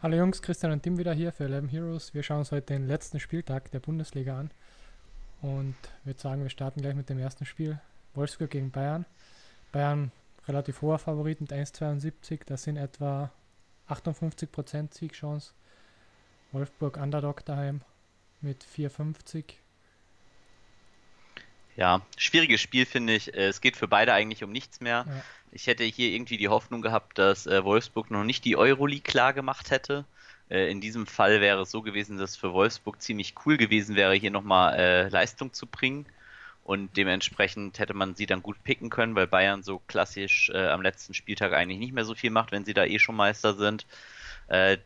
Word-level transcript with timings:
Hallo 0.00 0.16
Jungs, 0.16 0.42
Christian 0.42 0.70
und 0.70 0.84
Tim 0.84 0.96
wieder 0.96 1.12
hier 1.12 1.32
für 1.32 1.46
11 1.46 1.72
Heroes. 1.72 2.14
Wir 2.14 2.22
schauen 2.22 2.38
uns 2.38 2.52
heute 2.52 2.66
den 2.66 2.86
letzten 2.86 3.18
Spieltag 3.18 3.72
der 3.72 3.80
Bundesliga 3.80 4.38
an. 4.38 4.52
Und 5.42 5.74
würde 6.04 6.20
sagen, 6.20 6.44
wir 6.44 6.50
starten 6.50 6.82
gleich 6.82 6.94
mit 6.94 7.08
dem 7.08 7.18
ersten 7.18 7.44
Spiel. 7.44 7.80
Wolfsburg 8.14 8.48
gegen 8.48 8.70
Bayern. 8.70 9.06
Bayern 9.72 10.12
relativ 10.46 10.82
hoher 10.82 11.00
Favorit 11.00 11.40
mit 11.40 11.52
1,72. 11.52 12.42
Das 12.46 12.62
sind 12.62 12.76
etwa 12.76 13.32
58% 13.88 14.94
Siegchance. 14.94 15.50
Wolfsburg 16.52 16.96
Underdog 16.96 17.44
daheim 17.44 17.80
mit 18.40 18.64
4,50. 18.64 19.54
Ja, 21.74 22.02
schwieriges 22.16 22.60
Spiel 22.60 22.86
finde 22.86 23.14
ich. 23.14 23.34
Äh, 23.34 23.48
es 23.48 23.60
geht 23.60 23.76
für 23.76 23.88
beide 23.88 24.12
eigentlich 24.12 24.44
um 24.44 24.52
nichts 24.52 24.80
mehr. 24.80 25.06
Ja. 25.08 25.22
Ich 25.52 25.66
hätte 25.66 25.84
hier 25.84 26.10
irgendwie 26.10 26.36
die 26.36 26.48
Hoffnung 26.48 26.82
gehabt, 26.82 27.18
dass 27.18 27.46
äh, 27.46 27.64
Wolfsburg 27.64 28.10
noch 28.10 28.24
nicht 28.24 28.44
die 28.44 28.56
Euroleague 28.56 29.02
klar 29.02 29.32
gemacht 29.32 29.70
hätte. 29.70 30.04
Äh, 30.50 30.70
in 30.70 30.80
diesem 30.80 31.06
Fall 31.06 31.40
wäre 31.40 31.62
es 31.62 31.70
so 31.70 31.82
gewesen, 31.82 32.18
dass 32.18 32.36
für 32.36 32.52
Wolfsburg 32.52 33.00
ziemlich 33.02 33.34
cool 33.44 33.56
gewesen 33.56 33.96
wäre, 33.96 34.14
hier 34.14 34.30
nochmal 34.30 34.74
äh, 34.78 35.08
Leistung 35.08 35.52
zu 35.52 35.66
bringen. 35.66 36.06
Und 36.64 36.96
dementsprechend 36.98 37.78
hätte 37.78 37.94
man 37.94 38.14
sie 38.14 38.26
dann 38.26 38.42
gut 38.42 38.62
picken 38.62 38.90
können, 38.90 39.14
weil 39.14 39.26
Bayern 39.26 39.62
so 39.62 39.80
klassisch 39.86 40.50
äh, 40.50 40.68
am 40.68 40.82
letzten 40.82 41.14
Spieltag 41.14 41.54
eigentlich 41.54 41.78
nicht 41.78 41.94
mehr 41.94 42.04
so 42.04 42.14
viel 42.14 42.30
macht, 42.30 42.52
wenn 42.52 42.66
sie 42.66 42.74
da 42.74 42.84
eh 42.84 42.98
schon 42.98 43.16
Meister 43.16 43.54
sind. 43.54 43.86
Äh, 44.48 44.76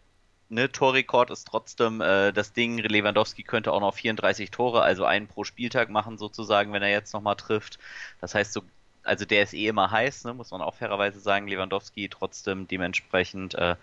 ne, 0.49 0.71
Torrekord 0.71 1.31
ist 1.31 1.49
trotzdem 1.49 2.01
äh, 2.01 2.33
das 2.33 2.53
Ding. 2.53 2.79
Lewandowski 2.79 3.43
könnte 3.43 3.73
auch 3.73 3.81
noch 3.81 3.95
34 3.95 4.51
Tore, 4.53 4.83
also 4.83 5.05
einen 5.05 5.27
pro 5.27 5.43
Spieltag 5.45 5.91
machen 5.91 6.19
sozusagen, 6.19 6.73
wenn 6.73 6.83
er 6.83 6.91
jetzt 6.91 7.15
nochmal 7.15 7.37
trifft. 7.37 7.81
Das 8.21 8.35
heißt, 8.37 8.53
so 8.53 8.63
also 9.05 9.25
der 9.25 9.43
ist 9.43 9.55
eh 9.55 9.67
immer 9.67 9.91
heiß, 9.91 10.25
ne, 10.25 10.35
muss 10.35 10.51
man 10.51 10.63
auch 10.63 10.75
fairerweise 10.75 11.21
sagen. 11.21 11.49
Lewandowski 11.49 12.09
trotzdem 12.09 12.69
dementsprechend 12.69 13.55
äh, 13.55 13.77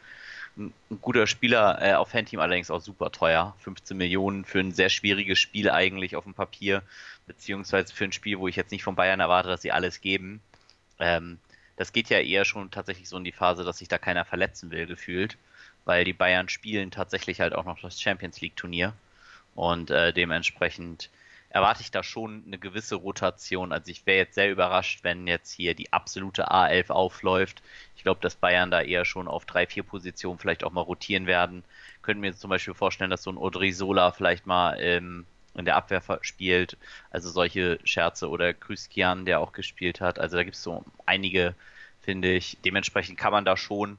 ein, 0.58 0.74
guter 1.02 1.28
Spieler, 1.28 1.82
äh, 1.82 1.94
auf 1.94 2.10
Fanteam 2.10 2.40
allerdings 2.40 2.72
auch 2.72 2.82
super 2.82 3.12
teuer. 3.12 3.56
15 3.60 3.98
Millionen 3.98 4.46
für 4.46 4.60
ein 4.60 4.72
sehr 4.72 4.90
schwieriges 4.90 5.40
Spiel 5.40 5.70
eigentlich 5.70 6.16
auf 6.16 6.24
dem 6.24 6.34
Papier, 6.34 6.84
beziehungsweise 7.28 7.94
für 7.94 8.06
ein 8.06 8.12
Spiel, 8.12 8.40
wo 8.40 8.48
ich 8.48 8.56
jetzt 8.56 8.72
nicht 8.72 8.84
von 8.84 8.96
Bayern 8.96 9.20
erwarte, 9.20 9.50
dass 9.50 9.62
sie 9.62 9.72
alles 9.72 10.02
geben. 10.02 10.42
Ähm, 11.00 11.40
das 11.78 11.94
geht 11.94 12.10
ja 12.10 12.20
eher 12.20 12.46
schon 12.46 12.72
tatsächlich 12.72 13.08
so 13.08 13.18
in 13.18 13.24
die 13.24 13.32
Phase, 13.32 13.64
dass 13.64 13.78
sich 13.78 13.88
da 13.88 13.98
keiner 13.98 14.26
verletzen 14.26 14.70
will, 14.72 14.86
gefühlt, 14.86 15.38
weil 15.86 16.04
die 16.04 16.14
Bayern 16.14 16.50
spielen 16.50 16.92
tatsächlich 16.92 17.40
halt 17.40 17.54
auch 17.56 17.66
noch 17.66 17.80
das 17.80 18.02
Champions 18.02 18.42
League 18.42 18.58
Turnier 18.58 18.94
und 19.56 19.90
äh, 19.90 20.12
dementsprechend 20.12 21.10
erwarte 21.50 21.82
ich 21.82 21.92
da 21.92 22.04
schon 22.04 22.44
eine 22.46 22.60
gewisse 22.60 22.96
Rotation. 22.96 23.72
Also 23.72 23.90
ich 23.90 24.06
wäre 24.06 24.20
jetzt 24.20 24.36
sehr 24.36 24.52
überrascht, 24.52 25.04
wenn 25.04 25.28
jetzt 25.28 25.52
hier 25.52 25.74
die 25.74 25.92
absolute 25.92 26.52
A11 26.52 26.92
aufläuft. 26.92 27.62
Ich 27.96 28.04
glaube, 28.04 28.22
dass 28.22 28.36
Bayern 28.36 28.72
da 28.72 28.82
eher 28.82 29.04
schon 29.04 29.28
auf 29.28 29.46
drei, 29.46 29.66
vier 29.66 29.84
Positionen 29.84 30.40
vielleicht 30.40 30.64
auch 30.64 30.72
mal 30.72 30.82
rotieren 30.82 31.26
werden. 31.26 31.64
Könnten 32.02 32.22
mir 32.22 32.36
zum 32.36 32.52
Beispiel 32.52 32.76
vorstellen, 32.76 33.10
dass 33.10 33.24
so 33.24 33.32
ein 33.32 33.38
Odrizola 33.38 34.12
vielleicht 34.12 34.46
mal 34.46 34.80
ähm, 34.80 35.26
in 35.56 35.66
der 35.66 35.76
Abwehr 35.76 36.02
spielt. 36.22 36.78
Also 37.10 37.30
solche 37.30 37.80
Scherze 37.84 38.30
oder 38.30 38.54
Krüskian, 38.54 39.26
der 39.26 39.40
auch 39.40 39.52
gespielt 39.52 40.02
hat. 40.02 40.20
Also 40.20 40.38
da 40.38 40.44
gibt 40.44 40.56
es 40.56 40.64
so 40.64 40.86
einige, 41.08 41.56
finde 42.02 42.32
ich. 42.32 42.58
Dementsprechend 42.64 43.18
kann 43.18 43.32
man 43.32 43.46
da 43.46 43.58
schon 43.58 43.98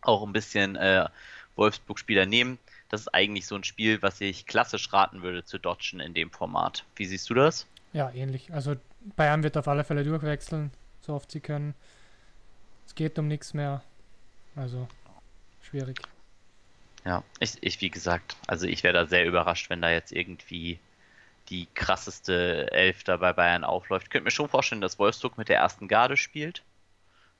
auch 0.00 0.24
ein 0.24 0.32
bisschen 0.32 0.76
äh, 0.76 1.08
Wolfsburg-Spieler 1.56 2.26
nehmen 2.26 2.58
das 2.88 3.02
ist 3.02 3.08
eigentlich 3.08 3.46
so 3.46 3.54
ein 3.54 3.64
Spiel, 3.64 4.02
was 4.02 4.20
ich 4.20 4.46
klassisch 4.46 4.92
raten 4.92 5.22
würde 5.22 5.44
zu 5.44 5.58
dodgen 5.58 6.00
in 6.00 6.14
dem 6.14 6.30
Format. 6.30 6.84
Wie 6.94 7.06
siehst 7.06 7.28
du 7.30 7.34
das? 7.34 7.66
Ja, 7.92 8.10
ähnlich. 8.10 8.52
Also 8.52 8.76
Bayern 9.16 9.42
wird 9.42 9.56
auf 9.56 9.68
alle 9.68 9.84
Fälle 9.84 10.04
durchwechseln, 10.04 10.70
so 11.00 11.14
oft 11.14 11.30
sie 11.30 11.40
können. 11.40 11.74
Es 12.86 12.94
geht 12.94 13.18
um 13.18 13.28
nichts 13.28 13.54
mehr. 13.54 13.82
Also 14.54 14.88
schwierig. 15.62 16.00
Ja, 17.04 17.22
ich, 17.38 17.56
ich 17.60 17.80
wie 17.80 17.90
gesagt, 17.90 18.36
also 18.46 18.66
ich 18.66 18.82
wäre 18.82 18.94
da 18.94 19.06
sehr 19.06 19.26
überrascht, 19.26 19.70
wenn 19.70 19.82
da 19.82 19.90
jetzt 19.90 20.12
irgendwie 20.12 20.80
die 21.48 21.68
krasseste 21.74 22.70
Elf 22.72 23.04
da 23.04 23.16
bei 23.18 23.32
Bayern 23.32 23.64
aufläuft. 23.64 24.06
Ich 24.06 24.10
könnte 24.10 24.24
mir 24.24 24.30
schon 24.30 24.48
vorstellen, 24.48 24.80
dass 24.80 24.98
Wolfsburg 24.98 25.38
mit 25.38 25.48
der 25.48 25.58
ersten 25.58 25.86
Garde 25.86 26.16
spielt. 26.16 26.62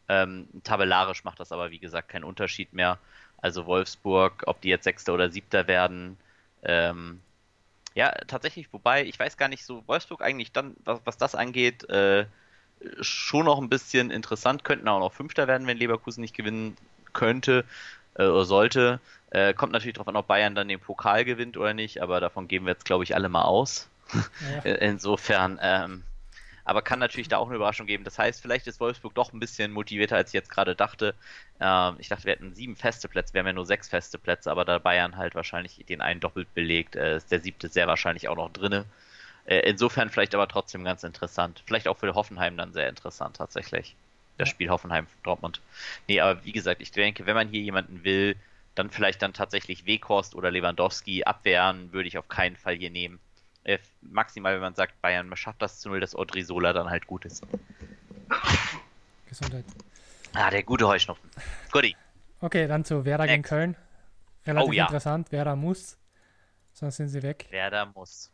Ähm, 0.09 0.49
tabellarisch 0.62 1.25
macht 1.25 1.41
das 1.41 1.50
aber, 1.50 1.72
wie 1.72 1.81
gesagt, 1.81 2.09
keinen 2.09 2.25
Unterschied 2.25 2.72
mehr. 2.72 2.99
Also 3.38 3.66
Wolfsburg, 3.66 4.44
ob 4.47 4.60
die 4.60 4.69
jetzt 4.69 4.84
Sechster 4.84 5.14
oder 5.14 5.30
Siebter 5.30 5.66
werden. 5.69 6.16
Ähm, 6.62 7.20
ja, 7.94 8.10
tatsächlich, 8.26 8.72
wobei, 8.72 9.04
ich 9.04 9.19
weiß 9.19 9.36
gar 9.36 9.48
nicht 9.48 9.64
so, 9.64 9.82
Wolfsburg 9.86 10.22
eigentlich 10.22 10.52
dann, 10.52 10.76
was, 10.84 11.00
was 11.04 11.16
das 11.16 11.34
angeht, 11.34 11.88
äh, 11.88 12.26
schon 13.00 13.46
noch 13.46 13.58
ein 13.58 13.70
bisschen 13.70 14.10
interessant, 14.10 14.64
könnten 14.64 14.88
auch 14.88 15.00
noch 15.00 15.12
Fünfter 15.12 15.46
werden, 15.48 15.66
wenn 15.66 15.78
Leverkusen 15.78 16.20
nicht 16.20 16.36
gewinnen 16.36 16.76
könnte 17.12 17.64
äh, 18.14 18.25
oder 18.25 18.44
sollte. 18.44 19.00
Äh, 19.30 19.54
kommt 19.54 19.72
natürlich 19.72 19.94
darauf 19.94 20.08
an, 20.08 20.16
ob 20.16 20.26
Bayern 20.26 20.54
dann 20.54 20.69
den 20.69 20.80
Pokal 20.80 21.25
gewinnt 21.25 21.56
oder 21.56 21.75
nicht, 21.75 22.02
aber 22.02 22.20
davon 22.20 22.48
geben 22.48 22.66
wir 22.66 22.72
jetzt, 22.72 22.84
glaube 22.84 23.04
ich, 23.04 23.14
alle 23.14 23.28
mal 23.28 23.42
aus. 23.42 23.88
Ja. 24.64 24.70
Insofern, 24.75 25.58
ähm, 25.62 26.04
aber 26.66 26.82
kann 26.82 26.99
natürlich 26.99 27.28
da 27.28 27.38
auch 27.38 27.47
eine 27.47 27.56
Überraschung 27.56 27.87
geben. 27.87 28.04
Das 28.04 28.19
heißt, 28.19 28.43
vielleicht 28.43 28.66
ist 28.66 28.81
Wolfsburg 28.81 29.15
doch 29.15 29.32
ein 29.32 29.38
bisschen 29.38 29.72
motivierter, 29.72 30.16
als 30.16 30.31
ich 30.31 30.34
jetzt 30.34 30.50
gerade 30.50 30.75
dachte. 30.75 31.15
Ähm, 31.60 31.94
ich 31.99 32.09
dachte, 32.09 32.25
wir 32.25 32.32
hätten 32.32 32.54
sieben 32.54 32.77
feste 32.77 33.09
Plätze, 33.09 33.32
wir 33.32 33.38
haben 33.38 33.47
ja 33.47 33.53
nur 33.53 33.65
sechs 33.65 33.88
feste 33.88 34.19
Plätze, 34.19 34.50
aber 34.50 34.65
da 34.65 34.78
Bayern 34.78 35.16
halt 35.16 35.37
wahrscheinlich 35.37 35.82
den 35.88 36.00
einen 36.00 36.21
doppelt 36.21 36.53
belegt, 36.55 36.97
äh, 36.97 37.16
ist 37.16 37.31
der 37.31 37.41
siebte 37.41 37.69
sehr 37.69 37.87
wahrscheinlich 37.87 38.28
auch 38.28 38.37
noch 38.37 38.53
drinne. 38.53 38.84
Äh, 39.47 39.60
insofern 39.60 40.10
vielleicht 40.10 40.34
aber 40.34 40.49
trotzdem 40.49 40.82
ganz 40.82 41.05
interessant. 41.05 41.62
Vielleicht 41.66 41.87
auch 41.87 41.99
für 41.99 42.12
Hoffenheim 42.15 42.56
dann 42.56 42.72
sehr 42.72 42.88
interessant 42.88 43.37
tatsächlich. 43.37 43.94
Das 44.37 44.49
ja. 44.49 44.55
Spiel 44.55 44.69
Hoffenheim-Dortmund. 44.69 45.60
Nee, 46.09 46.21
aber 46.21 46.44
wie 46.44 46.53
gesagt, 46.53 46.82
ich 46.82 46.91
denke, 46.91 47.26
wenn 47.26 47.37
man 47.37 47.49
hier 47.49 47.62
jemanden 47.62 48.03
will, 48.03 48.37
dann 48.75 48.91
vielleicht 48.91 49.22
dann 49.22 49.32
tatsächlich 49.32 49.87
Weghorst 49.87 50.34
oder 50.34 50.50
Lewandowski 50.50 51.25
abwehren, 51.25 51.93
würde 51.93 52.09
ich 52.09 52.19
auf 52.19 52.28
keinen 52.28 52.56
Fall 52.56 52.75
hier 52.75 52.91
nehmen 52.91 53.21
äh, 53.66 53.78
maximal, 54.00 54.54
wenn 54.54 54.60
man 54.60 54.75
sagt, 54.75 55.00
Bayern 55.03 55.34
schafft 55.37 55.60
das 55.60 55.81
zu 55.81 55.88
null, 55.88 55.99
dass 55.99 56.15
Odrisola 56.15 56.72
dann 56.72 56.88
halt 56.88 57.06
gut 57.06 57.25
ist. 57.25 57.44
Gesundheit. 59.28 59.65
Ah, 60.34 60.50
der 60.50 60.62
gute 60.62 60.87
Heuschnupfen. 60.87 61.28
Guti. 61.72 61.97
Okay, 62.41 62.69
dann 62.69 62.84
zu 62.84 63.05
Werder 63.05 63.25
Next. 63.25 63.32
gegen 63.32 63.43
Köln. 63.43 63.76
Relativ 64.47 64.69
oh, 64.69 64.72
ja. 64.72 64.84
interessant. 64.84 65.32
Werder 65.32 65.56
muss, 65.56 65.99
sonst 66.72 66.97
sind 66.97 67.09
sie 67.09 67.22
weg. 67.22 67.49
Werder 67.50 67.87
muss. 67.87 68.32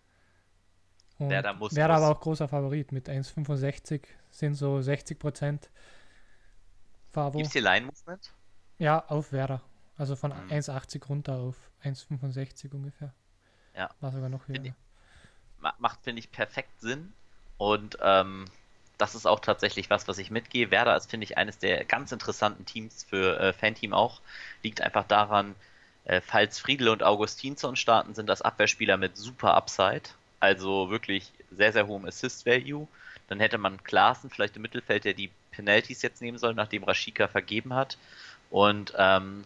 Und 1.17 1.31
Werder 1.31 1.55
muss. 1.55 1.75
Werder 1.75 1.95
muss. 1.95 2.03
aber 2.03 2.15
auch 2.15 2.21
großer 2.21 2.49
Favorit 2.49 2.93
mit 2.93 3.09
1,65 3.09 4.03
sind 4.31 4.55
so 4.55 4.83
60 4.83 5.19
Prozent 5.19 5.71
Favo. 7.11 7.39
Gibt 7.39 7.47
es 7.47 7.53
hier 7.53 7.63
Line-Movement? 7.63 8.31
Ja, 8.77 9.03
auf 9.07 9.33
Werder. 9.33 9.63
Also 9.97 10.15
von 10.15 10.37
hm. 10.37 10.51
1,80 10.51 11.07
runter 11.07 11.37
auf 11.37 11.57
1,65 11.85 12.75
ungefähr. 12.75 13.15
Ja. 13.75 13.89
War 14.01 14.13
sogar 14.13 14.29
noch 14.29 14.47
höher 14.49 14.75
macht, 15.79 16.01
finde 16.03 16.21
ich, 16.21 16.31
perfekt 16.33 16.81
Sinn. 16.81 17.13
Und 17.59 17.99
ähm, 18.03 18.47
das 18.99 19.15
ist 19.15 19.27
auch 19.27 19.41
tatsächlich 19.41 19.91
was, 19.91 20.07
was 20.09 20.19
ich 20.19 20.31
mitgehe. 20.31 20.71
Werder 20.71 20.97
ist, 20.97 21.11
finde 21.11 21.25
ich, 21.25 21.39
eines 21.39 21.59
der 21.59 21.85
ganz 21.85 22.13
interessanten 22.13 22.65
Teams 22.67 23.05
für 23.09 23.39
äh, 23.41 23.53
Fanteam 23.53 23.93
auch. 23.93 24.21
Liegt 24.63 24.81
einfach 24.81 25.05
daran, 25.07 25.55
äh, 26.05 26.21
falls 26.21 26.59
Friedel 26.59 26.89
und 26.89 27.03
Augustinsson 27.03 27.77
starten, 27.77 28.15
sind 28.15 28.29
das 28.29 28.43
Abwehrspieler 28.43 28.97
mit 28.97 29.17
super 29.17 29.55
Upside. 29.55 30.03
Also 30.41 30.91
wirklich 30.91 31.33
sehr, 31.51 31.73
sehr 31.73 31.87
hohem 31.87 32.05
Assist-Value. 32.05 32.89
Dann 33.29 33.41
hätte 33.41 33.59
man 33.59 33.83
Klaassen 33.83 34.31
vielleicht 34.31 34.57
im 34.57 34.63
Mittelfeld, 34.63 35.05
der 35.05 35.15
die 35.15 35.31
Penalties 35.53 36.03
jetzt 36.03 36.21
nehmen 36.21 36.39
soll, 36.39 36.55
nachdem 36.55 36.85
Rashika 36.85 37.29
vergeben 37.29 37.75
hat. 37.75 37.97
Und 38.51 38.93
ähm, 38.99 39.45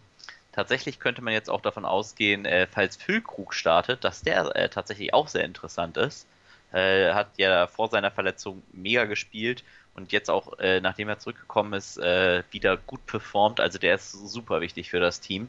Tatsächlich 0.57 0.99
könnte 0.99 1.21
man 1.21 1.33
jetzt 1.33 1.51
auch 1.51 1.61
davon 1.61 1.85
ausgehen, 1.85 2.45
äh, 2.45 2.65
falls 2.65 2.95
Füllkrug 2.95 3.53
startet, 3.53 4.03
dass 4.03 4.23
der 4.23 4.55
äh, 4.55 4.69
tatsächlich 4.69 5.13
auch 5.13 5.27
sehr 5.27 5.43
interessant 5.43 5.97
ist. 5.97 6.27
Äh, 6.73 7.13
hat 7.13 7.37
ja 7.37 7.67
vor 7.67 7.89
seiner 7.89 8.09
Verletzung 8.09 8.63
mega 8.71 9.05
gespielt 9.05 9.63
und 9.93 10.11
jetzt 10.11 10.31
auch, 10.31 10.57
äh, 10.57 10.81
nachdem 10.81 11.09
er 11.09 11.19
zurückgekommen 11.19 11.73
ist, 11.73 11.99
äh, 11.99 12.41
wieder 12.49 12.75
gut 12.75 13.05
performt. 13.05 13.59
Also 13.59 13.77
der 13.77 13.93
ist 13.93 14.11
super 14.13 14.59
wichtig 14.59 14.89
für 14.89 14.99
das 14.99 15.19
Team. 15.19 15.47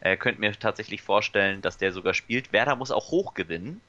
Äh, 0.00 0.16
könnt 0.16 0.40
mir 0.40 0.50
tatsächlich 0.58 1.02
vorstellen, 1.02 1.62
dass 1.62 1.78
der 1.78 1.92
sogar 1.92 2.12
spielt. 2.12 2.52
Werder 2.52 2.74
muss 2.74 2.90
auch 2.90 3.12
hoch 3.12 3.34
gewinnen, 3.34 3.80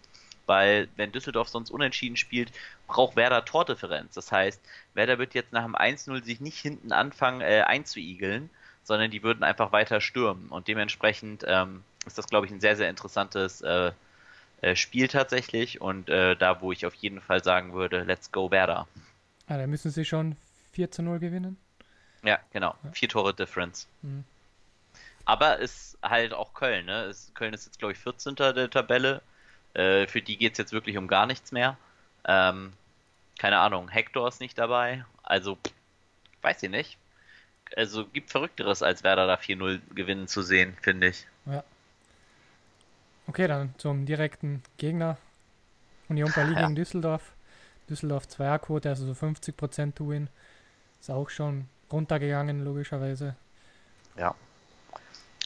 weil 0.45 0.87
wenn 0.97 1.11
Düsseldorf 1.11 1.49
sonst 1.49 1.71
unentschieden 1.71 2.15
spielt, 2.15 2.51
braucht 2.85 3.15
Werder 3.15 3.43
Tordifferenz. 3.43 4.13
Das 4.13 4.31
heißt, 4.31 4.61
Werder 4.93 5.17
wird 5.17 5.33
jetzt 5.33 5.51
nach 5.51 5.63
dem 5.63 5.75
1-0 5.75 6.23
sich 6.23 6.39
nicht 6.39 6.59
hinten 6.59 6.91
anfangen 6.91 7.41
äh, 7.41 7.63
einzuigeln, 7.65 8.51
sondern 8.89 9.11
die 9.11 9.21
würden 9.21 9.43
einfach 9.43 9.71
weiter 9.71 10.01
stürmen. 10.01 10.49
Und 10.49 10.67
dementsprechend 10.67 11.45
ähm, 11.47 11.83
ist 12.07 12.17
das, 12.17 12.27
glaube 12.27 12.47
ich, 12.47 12.51
ein 12.51 12.59
sehr, 12.59 12.75
sehr 12.75 12.89
interessantes 12.89 13.61
äh, 13.61 13.91
äh, 14.61 14.75
Spiel 14.75 15.07
tatsächlich. 15.07 15.79
Und 15.79 16.09
äh, 16.09 16.35
da, 16.35 16.59
wo 16.59 16.71
ich 16.71 16.87
auf 16.87 16.95
jeden 16.95 17.21
Fall 17.21 17.43
sagen 17.43 17.73
würde, 17.73 18.01
let's 18.01 18.31
go 18.31 18.49
Werder. 18.49 18.87
Ah, 19.47 19.57
da 19.57 19.67
müssen 19.67 19.91
sie 19.91 20.05
schon 20.05 20.35
4 20.71 20.89
zu 20.89 21.03
0 21.03 21.19
gewinnen. 21.19 21.57
Ja, 22.23 22.39
genau. 22.51 22.75
Ja. 22.83 22.91
Vier 22.91 23.09
Tore 23.09 23.33
Difference. 23.33 23.87
Mhm. 24.01 24.23
Aber 25.23 25.59
ist 25.59 25.99
halt 26.01 26.33
auch 26.33 26.55
Köln, 26.55 26.87
ne? 26.87 27.03
Ist, 27.03 27.35
Köln 27.35 27.53
ist 27.53 27.67
jetzt, 27.67 27.77
glaube 27.77 27.93
ich, 27.93 27.99
14. 27.99 28.35
der 28.35 28.71
Tabelle. 28.71 29.21
Äh, 29.75 30.07
für 30.07 30.23
die 30.23 30.35
geht 30.35 30.53
es 30.53 30.57
jetzt 30.57 30.73
wirklich 30.73 30.97
um 30.97 31.07
gar 31.07 31.27
nichts 31.27 31.51
mehr. 31.51 31.77
Ähm, 32.25 32.73
keine 33.37 33.59
Ahnung, 33.59 33.87
Hector 33.87 34.27
ist 34.27 34.41
nicht 34.41 34.57
dabei. 34.57 35.05
Also, 35.21 35.59
weiß 36.41 36.63
ich 36.63 36.71
nicht 36.71 36.98
also 37.75 38.05
gibt 38.05 38.29
Verrückteres, 38.31 38.83
als 38.83 39.03
Werder 39.03 39.27
da 39.27 39.35
4-0 39.35 39.79
gewinnen 39.93 40.27
zu 40.27 40.41
sehen, 40.41 40.75
finde 40.81 41.07
ich. 41.07 41.25
Ja. 41.45 41.63
Okay, 43.27 43.47
dann 43.47 43.73
zum 43.77 44.05
direkten 44.05 44.63
Gegner. 44.77 45.17
Union 46.07 46.31
Berlin 46.33 46.55
ja. 46.55 46.61
gegen 46.63 46.75
Düsseldorf. 46.75 47.21
Düsseldorf 47.89 48.25
2er-Quote, 48.25 48.89
also 48.89 49.05
so 49.05 49.13
50% 49.13 49.95
To-Win. 49.95 50.29
Ist 50.99 51.11
auch 51.11 51.29
schon 51.29 51.67
runtergegangen, 51.91 52.63
logischerweise. 52.63 53.35
Ja. 54.17 54.35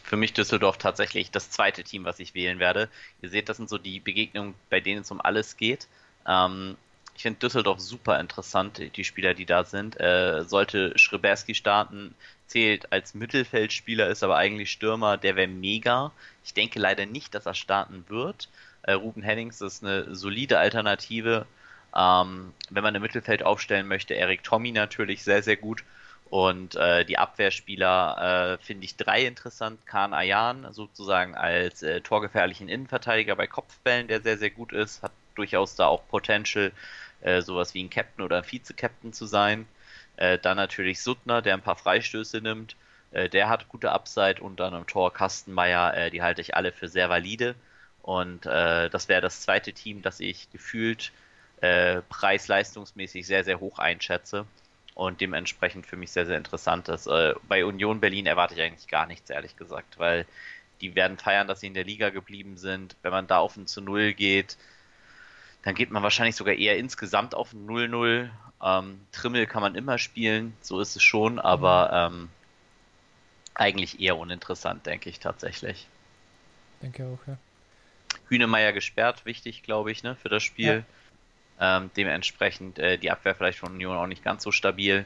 Für 0.04 0.18
mich 0.18 0.34
Düsseldorf 0.34 0.78
tatsächlich 0.78 1.32
das 1.32 1.50
zweite 1.50 1.84
Team, 1.84 2.06
was 2.06 2.20
ich 2.20 2.34
wählen 2.34 2.60
werde. 2.60 2.90
Ihr 3.22 3.30
seht, 3.30 3.50
das 3.50 3.58
sind 3.58 3.70
so 3.70 3.78
die 3.78 4.00
Begegnungen, 4.00 4.54
bei 4.70 4.80
denen 4.80 5.02
es 5.02 5.12
um 5.12 5.22
alles 5.22 5.58
geht. 5.58 5.88
Ähm, 6.28 6.78
ich 7.16 7.22
finde 7.22 7.40
Düsseldorf 7.40 7.80
super 7.80 8.20
interessant, 8.20 8.82
die 8.96 9.04
Spieler, 9.04 9.34
die 9.34 9.46
da 9.46 9.64
sind. 9.64 10.00
Äh, 10.00 10.44
sollte 10.46 10.98
Schreberski 10.98 11.56
starten, 11.56 12.16
zählt 12.48 12.92
als 12.92 13.14
Mittelfeldspieler, 13.14 14.08
ist 14.08 14.24
aber 14.24 14.38
eigentlich 14.38 14.72
Stürmer, 14.72 15.18
der 15.18 15.36
wäre 15.36 15.48
mega. 15.48 16.12
Ich 16.44 16.54
denke 16.54 16.80
leider 16.80 17.06
nicht, 17.06 17.36
dass 17.36 17.46
er 17.46 17.54
starten 17.54 18.06
wird. 18.10 18.50
Äh, 18.84 18.94
Ruben 18.94 19.22
Hennings 19.22 19.62
ist 19.62 19.84
eine 19.84 20.14
solide 20.16 20.60
Alternative. 20.60 21.46
Ähm, 21.96 22.54
wenn 22.70 22.84
man 22.84 22.96
im 22.96 23.02
Mittelfeld 23.02 23.44
aufstellen 23.44 23.88
möchte, 23.88 24.16
Erik 24.16 24.44
Tommy 24.44 24.72
natürlich 24.72 25.24
sehr, 25.24 25.44
sehr 25.44 25.58
gut. 25.58 25.84
Und 26.30 26.76
äh, 26.76 27.06
die 27.06 27.20
Abwehrspieler 27.20 28.58
äh, 28.60 28.64
finde 28.64 28.86
ich 28.86 28.96
drei 28.96 29.26
interessant. 29.26 29.86
Khan 29.86 30.16
Ayan 30.16 30.68
sozusagen 30.72 31.36
als 31.36 31.84
äh, 31.84 32.02
torgefährlichen 32.02 32.70
Innenverteidiger 32.70 33.36
bei 33.36 33.46
Kopfbällen, 33.46 34.08
der 34.08 34.22
sehr, 34.22 34.40
sehr 34.40 34.50
gut 34.50 34.74
ist, 34.74 35.04
hat 35.04 35.12
durchaus 35.36 35.76
da 35.76 35.88
auch 35.88 36.08
Potential, 36.08 36.72
äh, 37.22 37.42
sowas 37.42 37.74
wie 37.74 37.84
ein 37.84 37.90
Captain 37.90 38.24
oder 38.24 38.38
ein 38.38 38.44
Vize-Captain 38.44 39.14
zu 39.14 39.26
sein. 39.26 39.68
Äh, 40.18 40.38
dann 40.40 40.58
natürlich 40.58 41.02
Suttner, 41.02 41.42
der 41.42 41.54
ein 41.54 41.62
paar 41.62 41.76
Freistöße 41.76 42.42
nimmt. 42.42 42.76
Äh, 43.12 43.30
der 43.30 43.50
hat 43.50 43.70
gute 43.70 43.92
Upside 43.92 44.42
und 44.42 44.60
dann 44.60 44.74
im 44.74 44.88
Tor 44.88 45.14
Kastenmeier, 45.14 45.94
äh, 45.96 46.12
die 46.12 46.22
halte 46.22 46.42
ich 46.42 46.56
alle 46.56 46.72
für 46.72 46.88
sehr 46.88 47.10
valide. 47.10 47.56
Und 48.02 48.46
äh, 48.46 48.90
das 48.90 49.08
wäre 49.08 49.22
das 49.22 49.42
zweite 49.42 49.74
Team, 49.74 50.02
das 50.02 50.20
ich 50.20 50.52
gefühlt 50.52 51.12
äh, 51.62 52.02
preis-leistungsmäßig 52.10 53.26
sehr, 53.26 53.44
sehr 53.44 53.60
hoch 53.60 53.80
einschätze 53.80 54.46
und 54.96 55.22
dementsprechend 55.22 55.88
für 55.88 55.96
mich 55.96 56.12
sehr, 56.12 56.26
sehr 56.26 56.38
interessant 56.38 56.90
ist. 56.90 57.10
Bei 57.48 57.66
Union 57.66 58.00
Berlin 58.00 58.28
erwarte 58.28 58.54
ich 58.54 58.62
eigentlich 58.62 58.88
gar 58.88 59.08
nichts, 59.08 59.30
ehrlich 59.32 59.56
gesagt, 59.56 59.98
weil 59.98 60.28
die 60.82 60.94
werden 60.94 61.18
feiern, 61.18 61.48
dass 61.48 61.62
sie 61.62 61.68
in 61.68 61.74
der 61.74 61.86
Liga 61.86 62.10
geblieben 62.10 62.58
sind. 62.58 62.96
Wenn 63.02 63.12
man 63.12 63.26
da 63.26 63.40
auf 63.40 63.56
ein 63.58 63.66
zu 63.66 63.82
Null 63.82 64.14
geht, 64.14 64.58
dann 65.64 65.76
geht 65.76 65.92
man 65.92 66.04
wahrscheinlich 66.04 66.36
sogar 66.36 66.56
eher 66.56 66.78
insgesamt 66.78 67.36
auf 67.36 67.54
ein 67.54 67.68
0-0. 67.68 68.30
Ähm, 68.62 69.02
Trimmel 69.12 69.48
kann 69.48 69.62
man 69.62 69.76
immer 69.76 69.98
spielen, 69.98 70.56
so 70.62 70.80
ist 70.80 70.96
es 70.96 71.04
schon, 71.04 71.40
aber 71.40 71.90
ähm, 71.92 72.30
eigentlich 73.56 74.00
eher 74.00 74.18
uninteressant, 74.18 74.86
denke 74.86 75.10
ich 75.10 75.20
tatsächlich. 75.20 75.88
Denke 76.82 77.06
auch, 77.06 77.28
ja. 77.28 77.38
Hühnemeier 78.28 78.74
gesperrt, 78.74 79.26
wichtig, 79.26 79.64
glaube 79.64 79.92
ich, 79.92 80.04
ne, 80.04 80.16
für 80.16 80.30
das 80.30 80.44
Spiel. 80.44 80.86
Ja. 81.60 81.78
Ähm, 81.78 81.92
dementsprechend 81.96 82.80
äh, 82.80 82.98
die 82.98 83.12
Abwehr 83.12 83.36
vielleicht 83.36 83.60
von 83.60 83.74
Union 83.74 83.96
auch 83.96 84.08
nicht 84.08 84.24
ganz 84.24 84.44
so 84.44 84.52
stabil. 84.52 85.06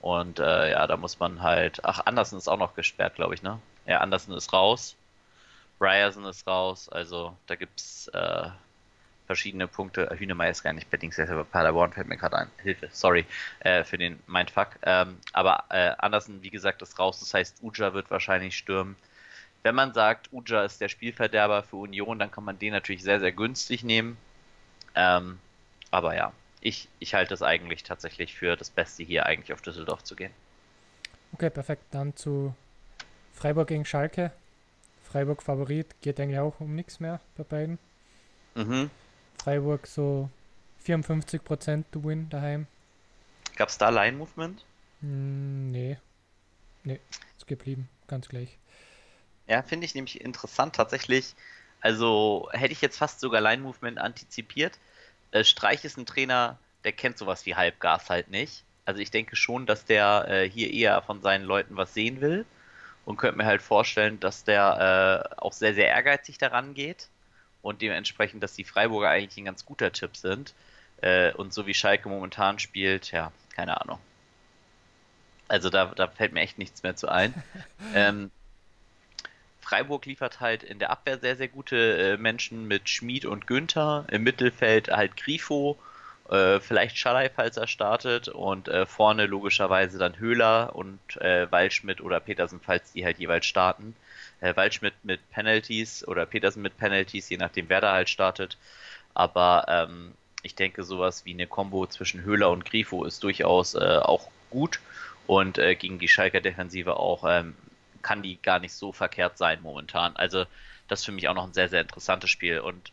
Und 0.00 0.38
äh, 0.38 0.70
ja, 0.72 0.86
da 0.86 0.96
muss 0.96 1.18
man 1.18 1.42
halt. 1.42 1.84
Ach, 1.84 2.00
Andersen 2.06 2.36
ist 2.38 2.46
auch 2.46 2.58
noch 2.58 2.74
gesperrt, 2.74 3.16
glaube 3.16 3.34
ich, 3.34 3.42
ne? 3.42 3.58
Ja, 3.86 3.98
Andersen 3.98 4.32
ist 4.32 4.52
raus. 4.52 4.96
Ryerson 5.80 6.24
ist 6.26 6.46
raus. 6.46 6.88
Also 6.88 7.36
da 7.46 7.56
gibt's 7.56 8.08
äh, 8.08 8.48
verschiedene 9.28 9.68
Punkte. 9.68 10.08
Hühnemeier 10.18 10.50
ist 10.50 10.62
gar 10.64 10.72
nicht 10.72 10.90
bei 10.90 10.96
Dings, 10.96 11.16
bei 11.16 11.44
Paderborn, 11.44 11.92
fällt 11.92 12.08
mir 12.08 12.16
gerade 12.16 12.38
ein. 12.38 12.50
Hilfe, 12.62 12.88
sorry 12.90 13.26
äh, 13.60 13.84
für 13.84 13.98
den 13.98 14.18
Mindfuck. 14.26 14.70
Ähm, 14.82 15.18
aber 15.34 15.64
äh, 15.68 15.92
Andersen, 15.98 16.42
wie 16.42 16.48
gesagt, 16.48 16.80
ist 16.80 16.98
raus. 16.98 17.20
Das 17.20 17.34
heißt, 17.34 17.62
Uja 17.62 17.92
wird 17.92 18.10
wahrscheinlich 18.10 18.56
stürmen. 18.56 18.96
Wenn 19.62 19.74
man 19.74 19.92
sagt, 19.92 20.32
Uja 20.32 20.64
ist 20.64 20.80
der 20.80 20.88
Spielverderber 20.88 21.62
für 21.62 21.76
Union, 21.76 22.18
dann 22.18 22.30
kann 22.30 22.42
man 22.42 22.58
den 22.58 22.72
natürlich 22.72 23.02
sehr, 23.02 23.20
sehr 23.20 23.32
günstig 23.32 23.84
nehmen. 23.84 24.16
Ähm, 24.94 25.38
aber 25.90 26.16
ja, 26.16 26.32
ich, 26.62 26.88
ich 26.98 27.12
halte 27.12 27.34
es 27.34 27.42
eigentlich 27.42 27.82
tatsächlich 27.82 28.34
für 28.34 28.56
das 28.56 28.70
Beste, 28.70 29.02
hier 29.02 29.26
eigentlich 29.26 29.52
auf 29.52 29.60
Düsseldorf 29.60 30.02
zu 30.04 30.16
gehen. 30.16 30.32
Okay, 31.32 31.50
perfekt. 31.50 31.82
Dann 31.90 32.16
zu 32.16 32.54
Freiburg 33.34 33.68
gegen 33.68 33.84
Schalke. 33.84 34.32
Freiburg 35.04 35.42
Favorit 35.42 36.00
geht 36.00 36.18
eigentlich 36.18 36.38
auch 36.38 36.60
um 36.60 36.74
nichts 36.74 36.98
mehr 36.98 37.20
bei 37.36 37.44
beiden. 37.44 37.78
Mhm. 38.54 38.90
Freiburg 39.38 39.86
so 39.86 40.28
54% 40.84 41.84
to 41.92 42.04
win 42.04 42.28
daheim. 42.28 42.66
Gab 43.56 43.68
es 43.68 43.78
da 43.78 43.88
Line-Movement? 43.88 44.64
Mm, 45.00 45.70
nee. 45.70 45.98
Nee, 46.84 47.00
ist 47.36 47.46
geblieben, 47.46 47.88
ganz 48.06 48.28
gleich. 48.28 48.56
Ja, 49.46 49.62
finde 49.62 49.86
ich 49.86 49.94
nämlich 49.94 50.20
interessant 50.20 50.76
tatsächlich. 50.76 51.34
Also 51.80 52.48
hätte 52.52 52.72
ich 52.72 52.80
jetzt 52.80 52.98
fast 52.98 53.20
sogar 53.20 53.40
Line-Movement 53.40 53.98
antizipiert. 53.98 54.78
Äh, 55.30 55.44
Streich 55.44 55.84
ist 55.84 55.96
ein 55.96 56.06
Trainer, 56.06 56.58
der 56.84 56.92
kennt 56.92 57.18
sowas 57.18 57.46
wie 57.46 57.54
Halbgas 57.54 58.10
halt 58.10 58.30
nicht. 58.30 58.64
Also 58.84 59.00
ich 59.00 59.10
denke 59.10 59.36
schon, 59.36 59.66
dass 59.66 59.84
der 59.84 60.26
äh, 60.28 60.50
hier 60.50 60.72
eher 60.72 61.02
von 61.02 61.20
seinen 61.20 61.44
Leuten 61.44 61.76
was 61.76 61.94
sehen 61.94 62.20
will 62.20 62.46
und 63.04 63.16
könnte 63.16 63.38
mir 63.38 63.46
halt 63.46 63.62
vorstellen, 63.62 64.18
dass 64.20 64.44
der 64.44 65.30
äh, 65.30 65.36
auch 65.36 65.52
sehr, 65.52 65.74
sehr 65.74 65.88
ehrgeizig 65.88 66.38
daran 66.38 66.74
geht 66.74 67.08
und 67.62 67.82
dementsprechend, 67.82 68.42
dass 68.42 68.54
die 68.54 68.64
Freiburger 68.64 69.08
eigentlich 69.08 69.38
ein 69.38 69.44
ganz 69.44 69.64
guter 69.64 69.92
Tipp 69.92 70.16
sind. 70.16 70.54
Äh, 71.00 71.32
und 71.32 71.52
so 71.52 71.66
wie 71.66 71.74
Schalke 71.74 72.08
momentan 72.08 72.58
spielt, 72.58 73.12
ja, 73.12 73.32
keine 73.54 73.80
Ahnung. 73.80 73.98
Also 75.46 75.70
da, 75.70 75.86
da 75.86 76.08
fällt 76.08 76.32
mir 76.32 76.40
echt 76.40 76.58
nichts 76.58 76.82
mehr 76.82 76.96
zu 76.96 77.08
ein. 77.08 77.34
ähm, 77.94 78.30
Freiburg 79.60 80.06
liefert 80.06 80.40
halt 80.40 80.62
in 80.62 80.78
der 80.78 80.90
Abwehr 80.90 81.18
sehr, 81.18 81.36
sehr 81.36 81.48
gute 81.48 81.76
äh, 81.76 82.16
Menschen 82.16 82.66
mit 82.66 82.88
Schmid 82.88 83.26
und 83.26 83.46
Günther. 83.46 84.06
Im 84.10 84.22
Mittelfeld 84.22 84.88
halt 84.88 85.16
Grifo, 85.16 85.78
äh, 86.30 86.60
vielleicht 86.60 86.96
Schalay, 86.98 87.30
falls 87.34 87.56
er 87.56 87.66
startet. 87.66 88.28
Und 88.28 88.68
äh, 88.68 88.86
vorne 88.86 89.26
logischerweise 89.26 89.98
dann 89.98 90.18
Höhler 90.18 90.74
und 90.74 90.98
äh, 91.20 91.50
Waldschmidt 91.50 92.00
oder 92.00 92.20
Petersen, 92.20 92.60
falls 92.60 92.92
die 92.92 93.04
halt 93.04 93.18
jeweils 93.18 93.46
starten 93.46 93.94
äh, 94.40 94.54
Waldschmidt 94.56 94.94
mit 95.02 95.20
Penalties 95.30 96.06
oder 96.06 96.26
Petersen 96.26 96.62
mit 96.62 96.76
Penalties, 96.76 97.28
je 97.28 97.36
nachdem 97.36 97.68
wer 97.68 97.80
da 97.80 97.92
halt 97.92 98.08
startet. 98.08 98.56
Aber 99.14 99.64
ähm, 99.68 100.14
ich 100.42 100.54
denke, 100.54 100.84
sowas 100.84 101.24
wie 101.24 101.32
eine 101.32 101.46
Combo 101.46 101.86
zwischen 101.86 102.22
Höhler 102.22 102.50
und 102.50 102.64
Grifo 102.64 103.04
ist 103.04 103.22
durchaus 103.24 103.74
äh, 103.74 103.98
auch 104.02 104.30
gut 104.50 104.80
und 105.26 105.60
gegen 105.78 105.98
die 105.98 106.08
Schalker 106.08 106.40
Defensive 106.40 106.96
auch 106.96 107.22
ähm, 107.28 107.54
kann 108.00 108.22
die 108.22 108.40
gar 108.40 108.60
nicht 108.60 108.72
so 108.72 108.92
verkehrt 108.92 109.36
sein 109.36 109.60
momentan. 109.60 110.16
Also 110.16 110.46
das 110.88 111.00
ist 111.00 111.04
für 111.04 111.12
mich 111.12 111.28
auch 111.28 111.34
noch 111.34 111.46
ein 111.46 111.52
sehr, 111.52 111.68
sehr 111.68 111.82
interessantes 111.82 112.30
Spiel 112.30 112.60
und 112.60 112.92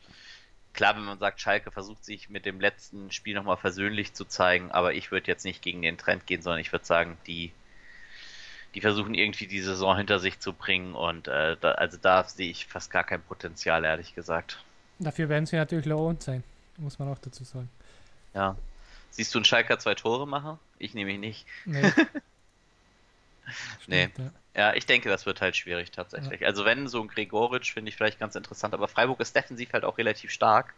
klar, 0.76 0.96
wenn 0.96 1.04
man 1.04 1.18
sagt, 1.18 1.42
Schalke 1.42 1.72
versucht 1.72 2.06
sich 2.06 2.30
mit 2.30 2.46
dem 2.46 2.60
letzten 2.60 3.12
Spiel 3.12 3.36
nochmal 3.36 3.58
versöhnlich 3.58 4.14
zu 4.14 4.26
zeigen, 4.26 4.72
aber 4.72 4.94
ich 4.94 5.12
würde 5.12 5.28
jetzt 5.28 5.46
nicht 5.46 5.62
gegen 5.62 5.82
den 5.82 5.98
Trend 5.98 6.28
gehen, 6.28 6.42
sondern 6.42 6.60
ich 6.60 6.72
würde 6.72 6.86
sagen, 6.86 7.18
die 7.28 7.52
die 8.76 8.82
versuchen 8.82 9.14
irgendwie 9.14 9.48
die 9.48 9.62
Saison 9.62 9.96
hinter 9.96 10.20
sich 10.20 10.40
zu 10.42 10.52
bringen 10.52 10.96
und 10.96 11.30
äh, 11.30 11.56
da, 11.60 11.72
also 11.72 11.98
da 11.98 12.26
sehe 12.26 12.52
ich 12.52 12.68
fast 12.68 12.92
gar 12.92 13.06
kein 13.06 13.22
Potenzial, 13.22 13.86
ehrlich 13.86 14.14
gesagt. 14.16 14.62
Dafür 15.00 15.30
werden 15.30 15.46
sie 15.46 15.56
natürlich 15.56 15.86
low 15.86 16.14
sein, 16.20 16.44
muss 16.78 17.00
man 17.00 17.08
auch 17.08 17.18
dazu 17.20 17.46
sagen. 17.46 17.70
Ja. 18.34 18.58
Siehst 19.12 19.34
du 19.34 19.40
einen 19.40 19.46
Schalker 19.46 19.80
zwei 19.80 19.96
Tore 19.96 20.28
machen? 20.28 20.60
Ich 20.78 20.94
nehme 20.94 21.12
ihn 21.12 21.22
nicht. 21.22 21.46
Nee. 21.64 21.90
Stimmt, 23.80 23.88
nee. 23.88 24.10
Ja. 24.18 24.32
Ja. 24.56 24.74
ich 24.74 24.86
denke, 24.86 25.10
das 25.10 25.26
wird 25.26 25.42
halt 25.42 25.56
schwierig 25.56 25.92
tatsächlich. 25.92 26.42
Ja. 26.42 26.48
Also 26.48 26.66
wenn 26.66 26.88
so 26.88 27.02
ein 27.02 27.08
Gregoritsch 27.08 27.74
finde 27.74 27.90
ich 27.90 27.96
vielleicht 27.96 28.20
ganz 28.20 28.36
interessant, 28.36 28.74
aber 28.74 28.88
Freiburg 28.88 29.20
ist 29.20 29.36
defensiv 29.36 29.74
halt 29.74 29.84
auch 29.84 29.98
relativ 29.98 30.32
stark. 30.32 30.74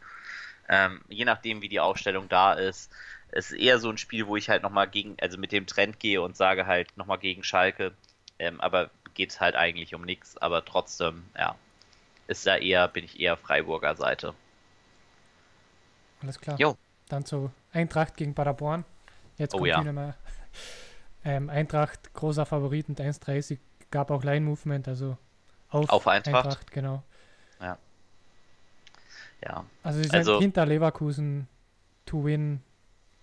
Ähm, 0.70 1.02
je 1.08 1.24
nachdem, 1.24 1.62
wie 1.62 1.70
die 1.70 1.80
Aufstellung 1.80 2.28
da 2.28 2.54
ist 2.54 2.92
es 3.32 3.52
ist 3.52 3.60
eher 3.60 3.80
so 3.80 3.90
ein 3.90 3.98
Spiel, 3.98 4.28
wo 4.28 4.36
ich 4.36 4.50
halt 4.50 4.64
nochmal 4.64 4.88
gegen, 4.88 5.18
also 5.22 5.38
mit 5.38 5.52
dem 5.52 5.68
Trend 5.68 6.00
gehe 6.00 6.22
und 6.22 6.38
sage 6.38 6.66
halt 6.66 6.96
nochmal 6.98 7.18
gegen 7.18 7.44
Schalke. 7.44 7.94
Ähm, 8.40 8.62
aber 8.62 8.90
geht 9.14 9.32
es 9.32 9.40
halt 9.40 9.56
eigentlich 9.56 9.96
um 9.96 10.04
nichts. 10.04 10.38
Aber 10.38 10.64
trotzdem, 10.64 11.24
ja, 11.38 11.56
ist 12.28 12.46
da 12.46 12.58
eher, 12.58 12.88
bin 12.88 13.04
ich 13.04 13.20
eher 13.20 13.38
Freiburger 13.38 13.96
Seite. 13.96 14.34
Alles 16.22 16.40
klar. 16.40 16.60
Jo. 16.60 16.78
Dann 17.10 17.26
zu 17.26 17.52
Eintracht 17.72 18.18
gegen 18.18 18.34
Paderborn. 18.34 18.86
Jetzt 19.38 19.54
oh 19.54 19.60
kommt 19.60 19.70
ja. 19.70 19.84
mal. 19.92 20.16
Ähm, 21.26 21.50
Eintracht, 21.50 22.14
großer 22.14 22.46
Favorit 22.46 22.88
mit 22.88 23.02
1,30. 23.02 23.58
Gab 23.92 24.12
auch 24.12 24.24
Line-Movement, 24.24 24.88
also 24.88 25.18
auf, 25.70 25.90
auf 25.90 26.08
Eintracht. 26.08 26.46
Eintracht. 26.46 26.72
genau. 26.72 27.04
Ja. 27.62 27.78
Ja. 29.44 29.66
Also 29.84 30.00
sie 30.00 30.06
sind 30.06 30.16
also, 30.16 30.40
hinter 30.40 30.66
Leverkusen 30.66 31.48
to 32.06 32.24
win 32.24 32.62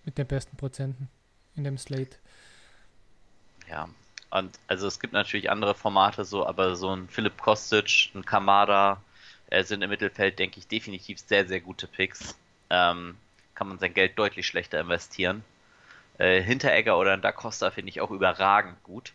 mit 0.05 0.17
den 0.17 0.27
besten 0.27 0.55
Prozenten 0.57 1.09
in 1.55 1.63
dem 1.63 1.77
Slate. 1.77 2.17
Ja, 3.69 3.89
und 4.29 4.59
also 4.67 4.87
es 4.87 4.99
gibt 4.99 5.13
natürlich 5.13 5.49
andere 5.49 5.75
Formate 5.75 6.25
so, 6.25 6.45
aber 6.45 6.75
so 6.75 6.95
ein 6.95 7.07
Philipp 7.09 7.41
Kostic, 7.41 8.11
ein 8.13 8.25
Kamada 8.25 9.01
äh, 9.47 9.63
sind 9.63 9.81
im 9.81 9.89
Mittelfeld, 9.89 10.39
denke 10.39 10.59
ich, 10.59 10.67
definitiv 10.67 11.19
sehr, 11.19 11.47
sehr 11.47 11.61
gute 11.61 11.87
Picks. 11.87 12.37
Ähm, 12.69 13.17
kann 13.55 13.67
man 13.67 13.79
sein 13.79 13.93
Geld 13.93 14.19
deutlich 14.19 14.45
schlechter 14.45 14.79
investieren. 14.79 15.43
Äh, 16.17 16.41
Hinteregger 16.41 16.97
oder 16.97 17.13
ein 17.13 17.21
Da 17.21 17.31
Costa 17.31 17.71
finde 17.71 17.89
ich 17.89 18.01
auch 18.01 18.11
überragend 18.11 18.81
gut. 18.83 19.13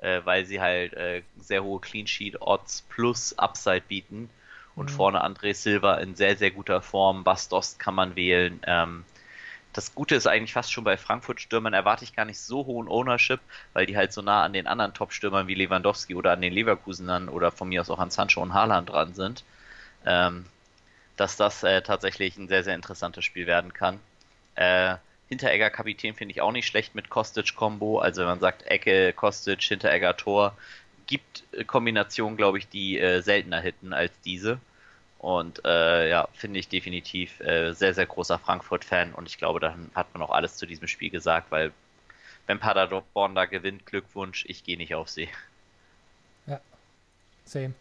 Äh, 0.00 0.20
weil 0.24 0.46
sie 0.46 0.60
halt 0.60 0.94
äh, 0.94 1.22
sehr 1.38 1.62
hohe 1.62 1.80
Clean 1.80 2.06
Sheet 2.06 2.40
Odds 2.40 2.82
plus 2.88 3.38
Upside 3.38 3.82
bieten. 3.88 4.30
Und 4.76 4.90
mhm. 4.90 4.94
vorne 4.94 5.24
André 5.24 5.54
Silva 5.54 5.96
in 5.96 6.14
sehr, 6.14 6.36
sehr 6.36 6.50
guter 6.50 6.80
Form. 6.80 7.24
Bastost 7.24 7.78
kann 7.78 7.94
man 7.94 8.16
wählen. 8.16 8.60
Ähm, 8.66 9.04
das 9.72 9.94
Gute 9.94 10.14
ist 10.16 10.26
eigentlich 10.26 10.52
fast 10.52 10.72
schon 10.72 10.84
bei 10.84 10.96
Frankfurt-Stürmern 10.96 11.74
erwarte 11.74 12.04
ich 12.04 12.16
gar 12.16 12.24
nicht 12.24 12.40
so 12.40 12.66
hohen 12.66 12.88
Ownership, 12.88 13.40
weil 13.72 13.86
die 13.86 13.96
halt 13.96 14.12
so 14.12 14.20
nah 14.20 14.42
an 14.42 14.52
den 14.52 14.66
anderen 14.66 14.94
Top-Stürmern 14.94 15.46
wie 15.46 15.54
Lewandowski 15.54 16.14
oder 16.14 16.32
an 16.32 16.40
den 16.40 16.52
Leverkusenern 16.52 17.28
oder 17.28 17.52
von 17.52 17.68
mir 17.68 17.80
aus 17.80 17.90
auch 17.90 18.00
an 18.00 18.10
Sancho 18.10 18.42
und 18.42 18.52
Haaland 18.52 18.90
dran 18.90 19.14
sind, 19.14 19.44
ähm, 20.06 20.44
dass 21.16 21.36
das 21.36 21.62
äh, 21.62 21.82
tatsächlich 21.82 22.36
ein 22.36 22.48
sehr, 22.48 22.64
sehr 22.64 22.74
interessantes 22.74 23.24
Spiel 23.24 23.46
werden 23.46 23.72
kann. 23.72 24.00
Äh, 24.56 24.96
Hinteregger 25.30 25.70
Kapitän 25.70 26.14
finde 26.14 26.32
ich 26.32 26.40
auch 26.40 26.52
nicht 26.52 26.66
schlecht 26.66 26.94
mit 26.94 27.08
Kostic-Kombo. 27.08 28.00
Also 28.00 28.22
wenn 28.22 28.28
man 28.28 28.40
sagt 28.40 28.62
Ecke, 28.66 29.12
Kostic, 29.12 29.62
Hinteregger 29.62 30.16
Tor, 30.16 30.56
gibt 31.06 31.44
äh, 31.52 31.64
Kombinationen, 31.64 32.36
glaube 32.36 32.58
ich, 32.58 32.68
die 32.68 32.98
äh, 32.98 33.20
seltener 33.20 33.60
hitten 33.60 33.92
als 33.92 34.12
diese. 34.24 34.58
Und 35.18 35.64
äh, 35.64 36.08
ja, 36.08 36.28
finde 36.32 36.58
ich 36.58 36.68
definitiv 36.68 37.40
äh, 37.40 37.72
sehr, 37.72 37.94
sehr 37.94 38.06
großer 38.06 38.38
Frankfurt-Fan 38.38 39.12
und 39.12 39.28
ich 39.28 39.36
glaube, 39.36 39.60
dann 39.60 39.90
hat 39.94 40.12
man 40.14 40.22
auch 40.22 40.30
alles 40.30 40.56
zu 40.56 40.64
diesem 40.64 40.88
Spiel 40.88 41.10
gesagt, 41.10 41.50
weil 41.50 41.72
wenn 42.46 42.58
Paderborn 42.58 43.34
da 43.34 43.44
gewinnt, 43.44 43.84
Glückwunsch, 43.84 44.46
ich 44.48 44.64
gehe 44.64 44.78
nicht 44.78 44.94
auf 44.94 45.10
sie. 45.10 45.28
Ja, 46.46 46.60
same. 47.44 47.74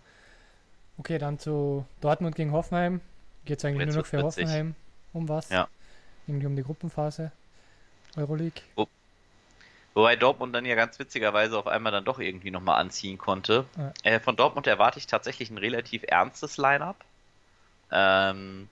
Okay, 0.98 1.18
dann 1.18 1.40
zu 1.40 1.86
Dortmund 2.02 2.36
gegen 2.36 2.52
Hoffenheim. 2.52 3.00
Geht 3.46 3.60
es 3.60 3.66
eigentlich 3.66 3.86
Jetzt 3.86 3.96
nur 3.96 4.04
noch 4.04 4.06
für 4.06 4.22
Hoffenheim 4.22 4.76
um 5.14 5.30
was? 5.30 5.50
Ja. 5.50 5.70
Irgendwie 6.28 6.46
um 6.46 6.58
die 6.58 6.64
Gruppenphase. 6.64 7.32
Euroleague. 8.20 8.62
Wo, 8.76 8.88
wobei 9.94 10.16
Dortmund 10.16 10.54
dann 10.54 10.66
ja 10.66 10.76
ganz 10.76 11.00
witzigerweise 11.00 11.58
auf 11.58 11.68
einmal 11.68 11.92
dann 11.92 12.06
doch 12.06 12.20
irgendwie 12.20 12.52
nochmal 12.52 12.80
anziehen 12.80 13.18
konnte. 13.18 13.66
Ja. 13.78 13.94
Äh, 14.04 14.20
von 14.20 14.36
Dortmund 14.36 14.68
erwarte 14.68 15.00
ich 15.00 15.08
tatsächlich 15.08 15.50
ein 15.50 15.58
relativ 15.58 16.04
ernstes 16.08 16.58
Line-up. 16.58 17.04
Ähm, 17.92 18.70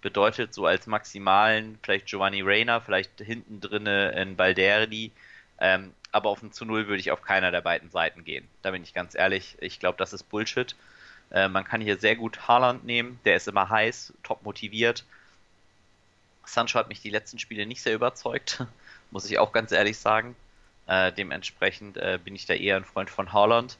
bedeutet 0.00 0.54
so 0.54 0.66
als 0.66 0.86
maximalen 0.86 1.78
vielleicht 1.82 2.06
Giovanni 2.06 2.42
Reina, 2.42 2.80
vielleicht 2.80 3.20
hinten 3.20 3.60
drinne 3.60 4.10
in 4.12 4.36
Balderdi. 4.36 5.12
Ähm, 5.60 5.92
aber 6.12 6.30
auf 6.30 6.42
ein 6.42 6.52
zu 6.52 6.64
Null 6.64 6.86
würde 6.86 7.00
ich 7.00 7.10
auf 7.10 7.22
keiner 7.22 7.50
der 7.50 7.60
beiden 7.60 7.90
Seiten 7.90 8.24
gehen. 8.24 8.46
Da 8.62 8.70
bin 8.70 8.82
ich 8.82 8.94
ganz 8.94 9.14
ehrlich. 9.14 9.56
Ich 9.60 9.80
glaube, 9.80 9.98
das 9.98 10.12
ist 10.12 10.24
Bullshit. 10.24 10.74
Äh, 11.30 11.48
man 11.48 11.64
kann 11.64 11.80
hier 11.80 11.98
sehr 11.98 12.16
gut 12.16 12.48
Haaland 12.48 12.84
nehmen. 12.84 13.20
Der 13.24 13.36
ist 13.36 13.48
immer 13.48 13.68
heiß, 13.68 14.14
top 14.22 14.42
motiviert. 14.42 15.04
Sancho 16.48 16.78
hat 16.78 16.88
mich 16.88 17.00
die 17.00 17.10
letzten 17.10 17.38
Spiele 17.38 17.66
nicht 17.66 17.82
sehr 17.82 17.94
überzeugt, 17.94 18.64
muss 19.10 19.30
ich 19.30 19.38
auch 19.38 19.52
ganz 19.52 19.72
ehrlich 19.72 19.98
sagen. 19.98 20.36
Äh, 20.86 21.12
dementsprechend 21.12 21.96
äh, 21.98 22.18
bin 22.22 22.34
ich 22.34 22.46
da 22.46 22.54
eher 22.54 22.76
ein 22.76 22.84
Freund 22.84 23.10
von 23.10 23.32
Haaland. 23.32 23.76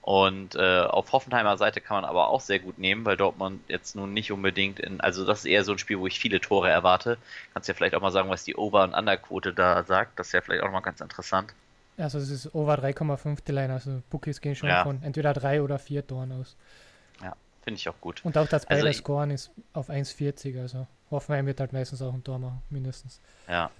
Und 0.00 0.54
äh, 0.54 0.82
auf 0.82 1.10
Hoffenheimer 1.10 1.58
Seite 1.58 1.80
kann 1.80 1.96
man 1.96 2.04
aber 2.04 2.28
auch 2.28 2.40
sehr 2.40 2.60
gut 2.60 2.78
nehmen, 2.78 3.04
weil 3.04 3.16
Dortmund 3.16 3.60
jetzt 3.66 3.96
nun 3.96 4.14
nicht 4.14 4.30
unbedingt 4.30 4.78
in, 4.78 5.00
also 5.00 5.26
das 5.26 5.40
ist 5.40 5.46
eher 5.46 5.64
so 5.64 5.72
ein 5.72 5.78
Spiel, 5.78 5.98
wo 5.98 6.06
ich 6.06 6.20
viele 6.20 6.40
Tore 6.40 6.70
erwarte. 6.70 7.18
Kannst 7.52 7.68
ja 7.68 7.74
vielleicht 7.74 7.96
auch 7.96 8.00
mal 8.00 8.12
sagen, 8.12 8.30
was 8.30 8.44
die 8.44 8.54
Over- 8.54 8.84
und 8.84 8.94
Underquote 8.94 9.52
da 9.52 9.82
sagt. 9.82 10.16
Das 10.16 10.28
ist 10.28 10.32
ja 10.32 10.42
vielleicht 10.42 10.62
auch 10.62 10.70
mal 10.70 10.80
ganz 10.80 11.00
interessant. 11.00 11.52
Also 11.98 12.18
es 12.18 12.30
ist 12.30 12.54
Over 12.54 12.74
3,5 12.74 13.38
die 13.46 13.52
Line, 13.52 13.72
also 13.72 14.00
Bookies 14.08 14.40
gehen 14.40 14.54
schon 14.54 14.68
ja. 14.68 14.84
von 14.84 15.02
entweder 15.02 15.32
drei 15.32 15.60
oder 15.60 15.78
vier 15.78 16.06
Toren 16.06 16.30
aus. 16.32 16.54
Ja, 17.20 17.34
finde 17.64 17.78
ich 17.78 17.88
auch 17.88 18.00
gut. 18.00 18.20
Und 18.24 18.38
auch 18.38 18.46
das 18.46 18.64
also 18.66 18.84
beide 18.84 18.94
Scoren 18.94 19.30
ist 19.32 19.50
auf 19.72 19.90
1,40, 19.90 20.60
also 20.60 20.86
Hoffenheim 21.10 21.46
wird 21.46 21.60
halt 21.60 21.72
meistens 21.72 22.02
auch 22.02 22.12
ein 22.12 22.24
Tor 22.24 22.38
machen, 22.38 22.62
mindestens. 22.70 23.20
Ja. 23.48 23.70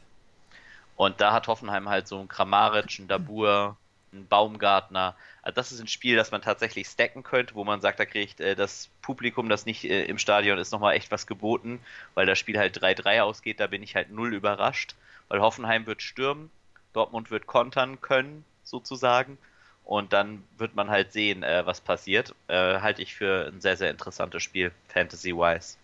Und 0.97 1.21
da 1.21 1.33
hat 1.33 1.49
Hoffenheim 1.49 1.89
halt 1.89 2.09
so 2.09 2.19
einen 2.19 2.29
Kramaric, 2.29 2.99
einen 2.99 3.09
Dabur, 3.09 3.77
einen 4.13 4.27
Baumgartner. 4.27 5.15
Also 5.43 5.55
das 5.55 5.73
ist 5.73 5.81
ein 5.81 5.89
Spiel, 5.89 6.17
das 6.17 6.31
man 6.31 6.43
tatsächlich 6.43 6.87
stacken 6.89 7.23
könnte, 7.23 7.55
wo 7.55 7.65
man 7.65 7.81
sagt, 7.81 8.01
da 8.01 8.05
kriegt 8.05 8.41
äh, 8.41 8.55
das 8.55 8.89
Publikum, 9.03 9.49
das 9.49 9.67
nicht 9.67 9.85
äh, 9.85 10.05
im 10.05 10.19
Stadion 10.19 10.59
ist, 10.59 10.73
nochmal 10.73 10.95
echt 10.95 11.11
was 11.11 11.27
geboten, 11.27 11.81
weil 12.15 12.27
das 12.27 12.39
Spiel 12.39 12.59
halt 12.59 12.83
3-3 12.83 13.21
ausgeht. 13.21 13.61
Da 13.61 13.67
bin 13.67 13.83
ich 13.83 13.95
halt 13.95 14.11
null 14.11 14.35
überrascht, 14.35 14.95
weil 15.29 15.41
Hoffenheim 15.41 15.87
wird 15.87 16.03
stürmen, 16.03 16.51
Dortmund 16.93 17.31
wird 17.31 17.47
kontern 17.47 18.01
können, 18.01 18.45
sozusagen. 18.65 19.39
Und 19.85 20.13
dann 20.13 20.43
wird 20.59 20.75
man 20.75 20.91
halt 20.91 21.13
sehen, 21.13 21.45
äh, 21.45 21.65
was 21.65 21.81
passiert. 21.81 22.35
Äh, 22.49 22.81
halte 22.81 23.03
ich 23.03 23.15
für 23.15 23.47
ein 23.47 23.61
sehr, 23.61 23.77
sehr 23.77 23.91
interessantes 23.91 24.43
Spiel, 24.43 24.73
Fantasy-wise. 24.89 25.77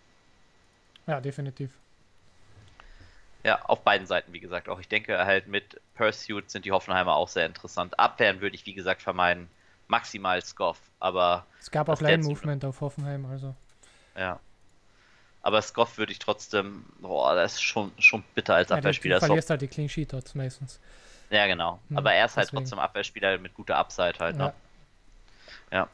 Ja, 1.06 1.20
definitiv. 1.20 1.70
Ja, 3.44 3.60
auf 3.62 3.82
beiden 3.82 4.06
Seiten, 4.06 4.32
wie 4.32 4.40
gesagt, 4.40 4.68
auch. 4.68 4.78
Ich 4.78 4.88
denke 4.88 5.18
halt 5.18 5.48
mit 5.48 5.80
Pursuit 5.94 6.48
sind 6.50 6.64
die 6.64 6.72
Hoffenheimer 6.72 7.16
auch 7.16 7.28
sehr 7.28 7.46
interessant. 7.46 7.98
Abwehren 7.98 8.40
würde 8.40 8.54
ich, 8.54 8.66
wie 8.66 8.74
gesagt, 8.74 9.02
vermeiden. 9.02 9.48
Maximal 9.88 10.40
Scoff, 10.42 10.78
aber. 11.00 11.44
Es 11.60 11.70
gab 11.70 11.88
auch 11.88 12.00
Line 12.00 12.22
Movement 12.22 12.64
auf 12.64 12.80
Hoffenheim, 12.80 13.26
also. 13.26 13.54
Ja. 14.16 14.38
Aber 15.42 15.60
Scoff 15.60 15.98
würde 15.98 16.12
ich 16.12 16.20
trotzdem, 16.20 16.84
boah, 17.00 17.34
das 17.34 17.54
ist 17.54 17.62
schon, 17.62 17.90
schon 17.98 18.22
bitter 18.34 18.54
als 18.54 18.70
ja, 18.70 18.76
Abwehrspieler. 18.76 19.18
Du 19.18 19.26
verlierst 19.26 19.50
halt 19.50 19.60
die 19.60 19.66
Clean 19.66 19.88
Sheet 19.88 20.12
dort 20.12 20.34
meistens. 20.36 20.78
Ja, 21.30 21.46
genau. 21.46 21.80
Hm, 21.88 21.98
aber 21.98 22.12
er 22.12 22.26
ist 22.26 22.36
halt 22.36 22.46
deswegen. 22.46 22.62
trotzdem 22.62 22.78
Abwehrspieler 22.78 23.38
mit 23.38 23.54
guter 23.54 23.76
Upside 23.76 24.14
halt, 24.20 24.36
ne? 24.36 24.54
Ja. 25.72 25.78
ja. 25.78 25.88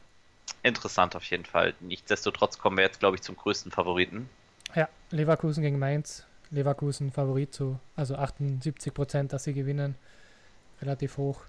Interessant 0.61 1.15
auf 1.15 1.23
jeden 1.23 1.45
Fall. 1.45 1.73
Nichtsdestotrotz 1.79 2.59
kommen 2.59 2.77
wir 2.77 2.83
jetzt, 2.83 2.99
glaube 2.99 3.15
ich, 3.15 3.23
zum 3.23 3.35
größten 3.35 3.71
Favoriten. 3.71 4.29
Ja, 4.75 4.89
Leverkusen 5.11 5.63
gegen 5.63 5.79
Mainz. 5.79 6.25
Leverkusen 6.51 7.11
Favorit 7.11 7.53
zu, 7.53 7.79
also 7.95 8.15
78 8.15 8.93
Prozent, 8.93 9.33
dass 9.33 9.43
sie 9.43 9.53
gewinnen. 9.53 9.95
Relativ 10.81 11.17
hoch. 11.17 11.41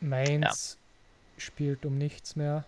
Mainz 0.00 0.78
ja. 0.78 1.40
spielt 1.40 1.84
um 1.84 1.98
nichts 1.98 2.36
mehr. 2.36 2.64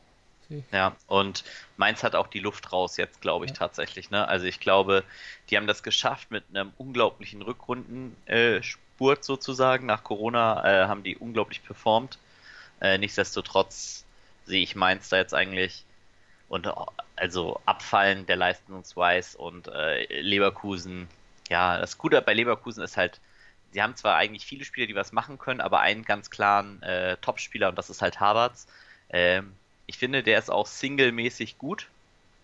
Ja, 0.73 0.97
und 1.07 1.45
Mainz 1.76 2.02
hat 2.02 2.17
auch 2.17 2.26
die 2.26 2.40
Luft 2.40 2.73
raus 2.73 2.97
jetzt, 2.97 3.21
glaube 3.21 3.45
ich, 3.45 3.52
ja. 3.52 3.57
tatsächlich. 3.57 4.11
Ne? 4.11 4.26
Also 4.26 4.47
ich 4.47 4.59
glaube, 4.59 5.05
die 5.49 5.57
haben 5.57 5.69
das 5.69 5.83
geschafft 5.83 6.31
mit 6.31 6.43
einem 6.50 6.73
unglaublichen 6.76 7.43
Rückrundenspurt 7.43 9.19
äh, 9.19 9.23
sozusagen. 9.23 9.87
Nach 9.87 10.02
Corona 10.02 10.64
äh, 10.64 10.88
haben 10.88 11.05
die 11.05 11.17
unglaublich 11.17 11.62
performt. 11.62 12.19
Äh, 12.81 12.99
nichtsdestotrotz 12.99 14.05
sehe 14.45 14.62
ich 14.62 14.75
Mainz 14.75 15.09
da 15.09 15.19
jetzt 15.19 15.35
eigentlich 15.35 15.85
und 16.50 16.69
also 17.14 17.61
abfallen 17.64 18.26
der 18.26 18.35
Leistungsweis 18.35 19.37
und 19.37 19.69
äh, 19.69 20.21
Leverkusen, 20.21 21.09
ja, 21.49 21.78
das 21.78 21.97
Gute 21.97 22.21
bei 22.21 22.35
Leverkusen 22.35 22.83
ist 22.83 22.97
halt, 22.97 23.21
sie 23.71 23.80
haben 23.80 23.95
zwar 23.95 24.16
eigentlich 24.16 24.45
viele 24.45 24.64
Spieler, 24.64 24.88
die 24.88 24.97
was 24.97 25.12
machen 25.12 25.38
können, 25.38 25.61
aber 25.61 25.78
einen 25.78 26.04
ganz 26.04 26.28
klaren 26.28 26.83
äh, 26.83 27.16
Topspieler 27.19 27.69
und 27.69 27.78
das 27.78 27.88
ist 27.88 28.02
halt 28.02 28.19
Havertz. 28.19 28.66
Ähm, 29.11 29.54
ich 29.87 29.97
finde, 29.97 30.25
der 30.25 30.40
ist 30.40 30.50
auch 30.50 30.66
singlemäßig 30.66 31.57
gut 31.57 31.87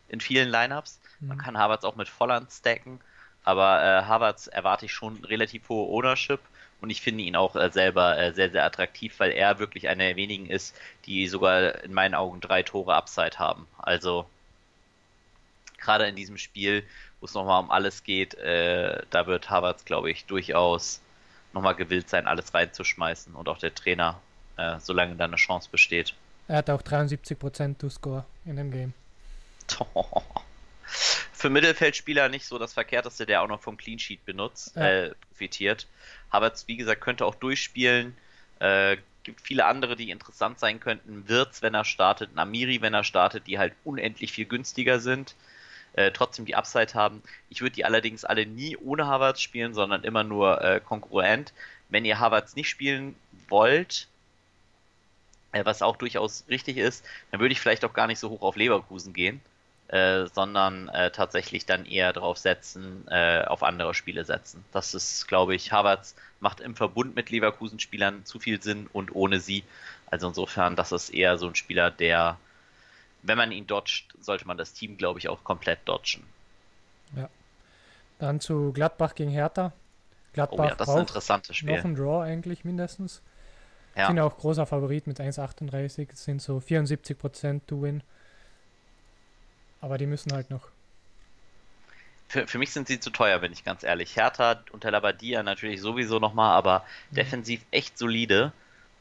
in 0.09 0.21
vielen 0.21 0.51
Lineups. 0.51 1.01
Man 1.19 1.37
mhm. 1.37 1.43
kann 1.43 1.59
Havertz 1.59 1.83
auch 1.83 1.97
mit 1.97 2.09
Volland 2.09 2.53
stacken, 2.53 3.01
aber 3.43 3.83
äh, 3.83 4.03
Havertz 4.05 4.47
erwarte 4.47 4.87
ich 4.87 4.93
schon 4.93 5.25
relativ 5.25 5.69
hohe 5.69 5.93
Ownership 5.93 6.41
und 6.81 6.91
ich 6.91 7.01
finde 7.01 7.25
ihn 7.25 7.37
auch 7.37 7.57
äh, 7.57 7.71
selber 7.71 8.19
äh, 8.19 8.33
sehr, 8.33 8.51
sehr 8.51 8.65
attraktiv, 8.65 9.15
weil 9.19 9.33
er 9.33 9.59
wirklich 9.59 9.89
einer 9.89 10.05
der 10.05 10.17
wenigen 10.17 10.47
ist, 10.47 10.77
die 11.07 11.27
sogar 11.27 11.83
in 11.85 11.93
meinen 11.93 12.15
Augen 12.15 12.41
drei 12.41 12.63
Tore 12.63 12.95
Upside 12.95 13.39
haben. 13.39 13.67
Also 13.79 14.27
gerade 15.79 16.07
in 16.07 16.17
diesem 16.17 16.39
Spiel, 16.39 16.85
wo 17.21 17.27
es 17.27 17.35
nochmal 17.35 17.63
um 17.63 17.71
alles 17.71 18.05
geht, 18.05 18.35
äh, 18.35 19.03
da 19.11 19.27
wird 19.27 19.51
Havertz, 19.51 19.85
glaube 19.85 20.11
ich, 20.11 20.27
durchaus 20.27 21.01
nochmal 21.53 21.75
gewillt 21.75 22.09
sein, 22.09 22.27
alles 22.27 22.53
reinzuschmeißen 22.53 23.35
und 23.35 23.49
auch 23.49 23.59
der 23.59 23.75
Trainer, 23.75 24.21
äh, 24.57 24.79
solange 24.79 25.17
da 25.17 25.25
eine 25.25 25.37
Chance 25.37 25.69
besteht. 25.71 26.15
Er 26.49 26.59
hat 26.59 26.71
auch 26.71 26.83
73% 26.83 27.79
to 27.79 27.89
Score 27.89 28.25
in 28.45 28.57
dem 28.57 28.71
Game. 28.71 28.93
Für 31.33 31.51
Mittelfeldspieler 31.51 32.29
nicht 32.29 32.47
so 32.47 32.59
das 32.59 32.73
Verkehrteste, 32.73 33.27
der 33.27 33.43
auch 33.43 33.49
noch 33.49 33.61
vom 33.61 33.77
Clean 33.77 33.99
Sheet 33.99 34.25
benutzt, 34.25 34.77
ja. 34.77 34.87
äh, 34.87 35.15
profitiert. 35.29 35.87
Havertz, 36.31 36.65
wie 36.67 36.77
gesagt, 36.77 37.01
könnte 37.01 37.25
auch 37.25 37.35
durchspielen. 37.35 38.17
Äh, 38.59 38.97
gibt 39.23 39.41
viele 39.41 39.67
andere, 39.67 39.97
die 39.97 40.11
interessant 40.11 40.59
sein 40.59 40.81
könnten. 40.81 41.29
Wirtz, 41.29 41.63
wenn 41.63 41.75
er 41.75 41.85
startet, 41.85 42.35
Namiri, 42.35 42.81
wenn 42.81 42.95
er 42.95 43.05
startet, 43.05 43.47
die 43.47 43.59
halt 43.59 43.75
unendlich 43.85 44.33
viel 44.33 44.45
günstiger 44.47 45.01
sind. 45.01 45.35
Äh, 45.95 46.13
trotzdem 46.13 46.45
die 46.45 46.55
Upside 46.55 46.95
haben. 46.95 47.23
Ich 47.49 47.61
würde 47.61 47.75
die 47.75 47.85
allerdings 47.85 48.25
alle 48.25 48.47
nie 48.47 48.77
ohne 48.77 49.07
Havertz 49.07 49.41
spielen, 49.41 49.75
sondern 49.75 50.05
immer 50.05 50.25
nur 50.25 50.63
äh, 50.63 50.81
konkurrent. 50.81 51.53
Wenn 51.89 52.05
ihr 52.05 52.21
Havertz 52.21 52.55
nicht 52.55 52.69
spielen 52.69 53.17
wollt, 53.49 54.09
äh, 55.53 55.65
was 55.65 55.83
auch 55.83 55.97
durchaus 55.97 56.45
richtig 56.49 56.77
ist, 56.77 57.05
dann 57.31 57.41
würde 57.41 57.53
ich 57.53 57.61
vielleicht 57.61 57.85
auch 57.85 57.95
gar 57.95 58.07
nicht 58.07 58.19
so 58.19 58.31
hoch 58.31 58.43
auf 58.43 58.57
Leverkusen 58.57 59.13
gehen 59.13 59.41
äh, 59.89 60.27
sondern 60.27 60.89
äh, 60.89 61.11
tatsächlich 61.11 61.67
dann 61.67 61.87
eher 61.87 62.13
darauf 62.13 62.39
setzen, 62.39 63.07
äh, 63.09 63.45
auf 63.45 63.63
andere 63.63 63.95
Spiele 63.95 64.25
setzen. 64.25 64.65
Das 64.73 64.95
ist, 64.95 65.29
glaube 65.29 65.55
ich, 65.55 65.73
Havertz 65.73 66.17
macht 66.41 66.61
im 66.61 66.75
Verbund 66.75 67.15
mit 67.15 67.31
Leverkusen-Spielern 67.31 68.25
zu 68.25 68.39
viel 68.39 68.61
Sinn 68.61 68.89
und 68.93 69.15
ohne 69.15 69.41
sie. 69.41 69.65
Also 70.11 70.29
insofern, 70.29 70.77
das 70.77 70.93
ist 70.93 71.11
eher 71.11 71.39
so 71.39 71.47
ein 71.47 71.55
Spieler, 71.55 71.91
der, 71.91 72.39
wenn 73.23 73.39
man 73.39 73.53
ihn 73.53 73.67
dodgt, 73.67 74.07
sollte 74.21 74.47
man 74.47 74.59
das 74.59 74.73
Team, 74.73 74.97
glaube 74.97 75.19
ich, 75.19 75.29
auch 75.29 75.45
komplett 75.45 75.81
dodgen. 75.85 76.25
Ja. 77.15 77.29
Dann 78.19 78.41
zu 78.41 78.73
Gladbach 78.73 79.15
gegen 79.15 79.31
Hertha. 79.31 79.73
Gladbach 80.33 80.59
oh 80.59 80.69
ja, 80.69 80.75
das 80.75 80.89
ist 80.89 80.95
ein 80.95 81.01
interessantes 81.01 81.57
Spiel. 81.57 81.77
Noch 81.77 81.85
ein 81.85 81.95
Draw 81.95 82.23
eigentlich 82.23 82.65
mindestens. 82.65 83.23
Ja. 83.95 84.09
Sind 84.09 84.19
ja 84.19 84.25
auch 84.25 84.37
großer 84.37 84.67
Favorit 84.67 85.07
mit 85.07 85.21
1,38, 85.21 86.09
sind 86.15 86.43
so 86.43 86.59
74% 86.59 87.61
to 87.67 87.83
win. 87.83 88.03
Aber 89.81 89.99
die 89.99 90.07
müssen 90.07 90.33
halt 90.33 90.51
noch. 90.51 90.69
Für, 92.29 92.47
für 92.47 92.59
mich 92.59 92.73
sind 92.73 92.89
sie 92.89 92.99
zu 92.99 93.11
teuer, 93.11 93.39
bin 93.39 93.53
ich 93.53 93.65
ganz 93.65 93.83
ehrlich. 93.85 94.17
Hertha 94.17 94.63
unter 94.73 94.91
Labadia 94.91 95.43
natürlich 95.43 95.81
sowieso 95.81 96.19
nochmal, 96.19 96.57
aber 96.57 96.85
mhm. 97.11 97.17
defensiv 97.17 97.61
echt 97.71 97.97
solide. 97.99 98.53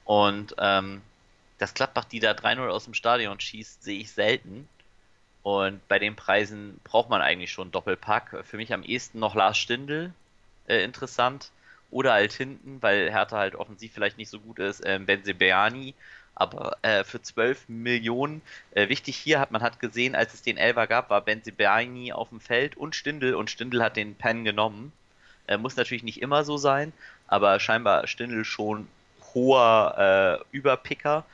Und 0.04 0.56
ähm, 0.60 1.02
dass 1.58 1.74
Gladbach 1.74 2.06
die 2.06 2.20
da 2.20 2.32
3-0 2.32 2.68
aus 2.68 2.86
dem 2.86 2.94
Stadion 2.94 3.40
schießt, 3.40 3.84
sehe 3.84 4.00
ich 4.00 4.12
selten. 4.12 4.68
Und 5.42 5.88
bei 5.88 6.00
den 6.00 6.16
Preisen 6.16 6.80
braucht 6.84 7.10
man 7.10 7.22
eigentlich 7.22 7.52
schon 7.52 7.72
Doppelpack. 7.72 8.46
Für 8.46 8.58
mich 8.58 8.74
am 8.74 8.84
ehesten 8.84 9.20
noch 9.20 9.36
Lars 9.36 9.58
Stindl 9.58 10.12
äh, 10.68 10.84
interessant. 10.84 11.52
Oder 11.92 12.14
halt 12.14 12.34
hinten, 12.34 12.82
weil 12.82 13.12
Hertha 13.12 13.38
halt 13.38 13.56
offensiv 13.56 13.94
vielleicht 13.94 14.18
nicht 14.18 14.30
so 14.30 14.40
gut 14.40 14.60
ist, 14.60 14.82
äh, 14.86 15.00
Benzebeani. 15.00 15.94
Aber 16.36 16.78
äh, 16.82 17.04
für 17.06 17.22
12 17.22 17.70
Millionen, 17.70 18.42
äh, 18.72 18.90
wichtig 18.90 19.16
hier 19.16 19.40
hat 19.40 19.52
man 19.52 19.62
hat 19.62 19.80
gesehen, 19.80 20.16
als 20.16 20.34
es 20.34 20.42
den 20.42 20.58
Elver 20.58 20.86
gab, 20.86 21.10
war 21.10 21.22
Benzebeani 21.22 22.12
auf 22.12 22.30
dem 22.30 22.42
Feld 22.42 22.76
und 22.76 22.96
Stindl 22.96 23.36
und 23.36 23.50
Stindl 23.50 23.82
hat 23.82 23.96
den 23.96 24.16
Pen 24.16 24.44
genommen. 24.44 24.92
Äh, 25.48 25.58
muss 25.58 25.78
natürlich 25.78 26.04
nicht 26.04 26.22
immer 26.22 26.44
so 26.44 26.58
sein, 26.58 26.92
aber 27.28 27.60
scheinbar 27.60 28.08
Stindl 28.08 28.44
schon 28.44 28.88
hoher 29.34 30.44
äh, 30.52 30.56
Überpicker 30.56 31.26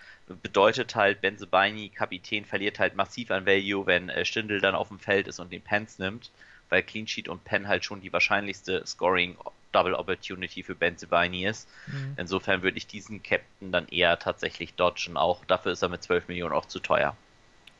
bedeutet 0.43 0.95
halt, 0.95 1.21
Benzebaini, 1.21 1.89
Kapitän, 1.89 2.45
verliert 2.45 2.79
halt 2.79 2.95
massiv 2.95 3.31
an 3.31 3.45
Value, 3.45 3.85
wenn 3.85 4.09
äh, 4.09 4.23
Stindl 4.23 4.61
dann 4.61 4.75
auf 4.75 4.89
dem 4.89 4.99
Feld 4.99 5.27
ist 5.27 5.39
und 5.39 5.51
den 5.51 5.61
Pens 5.61 5.99
nimmt, 5.99 6.31
weil 6.69 6.83
Clean 6.83 7.07
Sheet 7.07 7.27
und 7.27 7.43
Pen 7.43 7.67
halt 7.67 7.83
schon 7.85 8.01
die 8.01 8.13
wahrscheinlichste 8.13 8.85
Scoring 8.85 9.35
Double 9.71 9.93
Opportunity 9.93 10.63
für 10.63 10.75
Benzebaini 10.75 11.45
ist. 11.45 11.69
Mhm. 11.87 12.15
Insofern 12.17 12.61
würde 12.61 12.77
ich 12.77 12.87
diesen 12.87 13.23
Captain 13.23 13.71
dann 13.71 13.87
eher 13.87 14.19
tatsächlich 14.19 14.73
dodgen. 14.73 15.17
Auch 15.17 15.45
dafür 15.45 15.71
ist 15.71 15.81
er 15.81 15.89
mit 15.89 16.03
12 16.03 16.27
Millionen 16.27 16.53
auch 16.53 16.65
zu 16.65 16.79
teuer. 16.79 17.15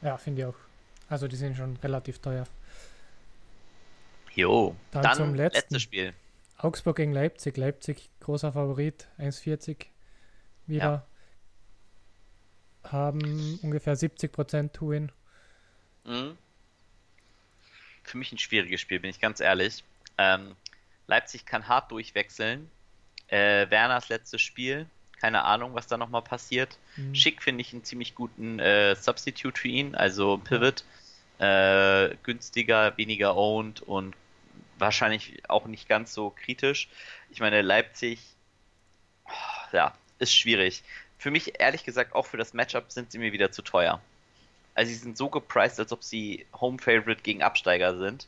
Ja, 0.01 0.17
finde 0.17 0.41
ich 0.41 0.47
auch. 0.47 0.55
Also 1.09 1.27
die 1.27 1.35
sind 1.35 1.57
schon 1.57 1.77
relativ 1.77 2.19
teuer. 2.19 2.45
Jo, 4.33 4.75
dann, 4.91 5.03
dann 5.03 5.15
zum 5.15 5.35
letzten. 5.35 5.57
letztes 5.57 5.81
Spiel. 5.81 6.13
Augsburg 6.57 6.97
gegen 6.97 7.11
Leipzig. 7.11 7.57
Leipzig 7.57 8.09
großer 8.21 8.53
Favorit, 8.53 9.07
1,40 9.19 9.87
wieder. 10.67 10.83
Ja 10.83 11.05
haben 12.83 13.59
ungefähr 13.61 13.95
70% 13.95 14.71
To-Win. 14.73 15.11
Mhm. 16.05 16.37
Für 18.03 18.17
mich 18.17 18.31
ein 18.31 18.37
schwieriges 18.37 18.81
Spiel, 18.81 18.99
bin 18.99 19.09
ich 19.09 19.19
ganz 19.19 19.39
ehrlich. 19.39 19.83
Ähm, 20.17 20.55
Leipzig 21.11 21.45
kann 21.45 21.67
hart 21.67 21.91
durchwechseln. 21.91 22.69
Äh, 23.27 23.69
Werners 23.69 24.09
letztes 24.09 24.41
Spiel, 24.41 24.87
keine 25.19 25.43
Ahnung, 25.43 25.75
was 25.75 25.87
da 25.87 25.97
nochmal 25.97 26.23
passiert. 26.23 26.77
Mhm. 26.95 27.13
Schick 27.13 27.43
finde 27.43 27.61
ich 27.61 27.71
einen 27.71 27.83
ziemlich 27.83 28.15
guten 28.15 28.59
äh, 28.59 28.95
Substitute 28.95 29.59
für 29.59 29.67
ihn, 29.67 29.93
also 29.95 30.37
Pivot. 30.37 30.83
Äh, 31.37 32.15
günstiger, 32.23 32.97
weniger 32.97 33.35
owned 33.35 33.81
und 33.81 34.15
wahrscheinlich 34.77 35.49
auch 35.49 35.65
nicht 35.65 35.89
ganz 35.89 36.13
so 36.13 36.29
kritisch. 36.29 36.87
Ich 37.31 37.39
meine, 37.39 37.61
Leipzig, 37.61 38.19
oh, 39.25 39.75
ja, 39.75 39.95
ist 40.19 40.35
schwierig 40.35 40.83
für 41.21 41.29
mich 41.29 41.59
ehrlich 41.59 41.83
gesagt 41.83 42.15
auch 42.15 42.25
für 42.25 42.37
das 42.37 42.55
Matchup 42.55 42.91
sind 42.91 43.11
sie 43.11 43.19
mir 43.19 43.31
wieder 43.31 43.51
zu 43.51 43.61
teuer. 43.61 44.01
Also 44.73 44.89
sie 44.89 44.97
sind 44.97 45.17
so 45.17 45.29
gepriced, 45.29 45.79
als 45.79 45.91
ob 45.91 46.03
sie 46.03 46.47
Home 46.59 46.79
Favorite 46.79 47.21
gegen 47.21 47.43
Absteiger 47.43 47.95
sind. 47.95 48.25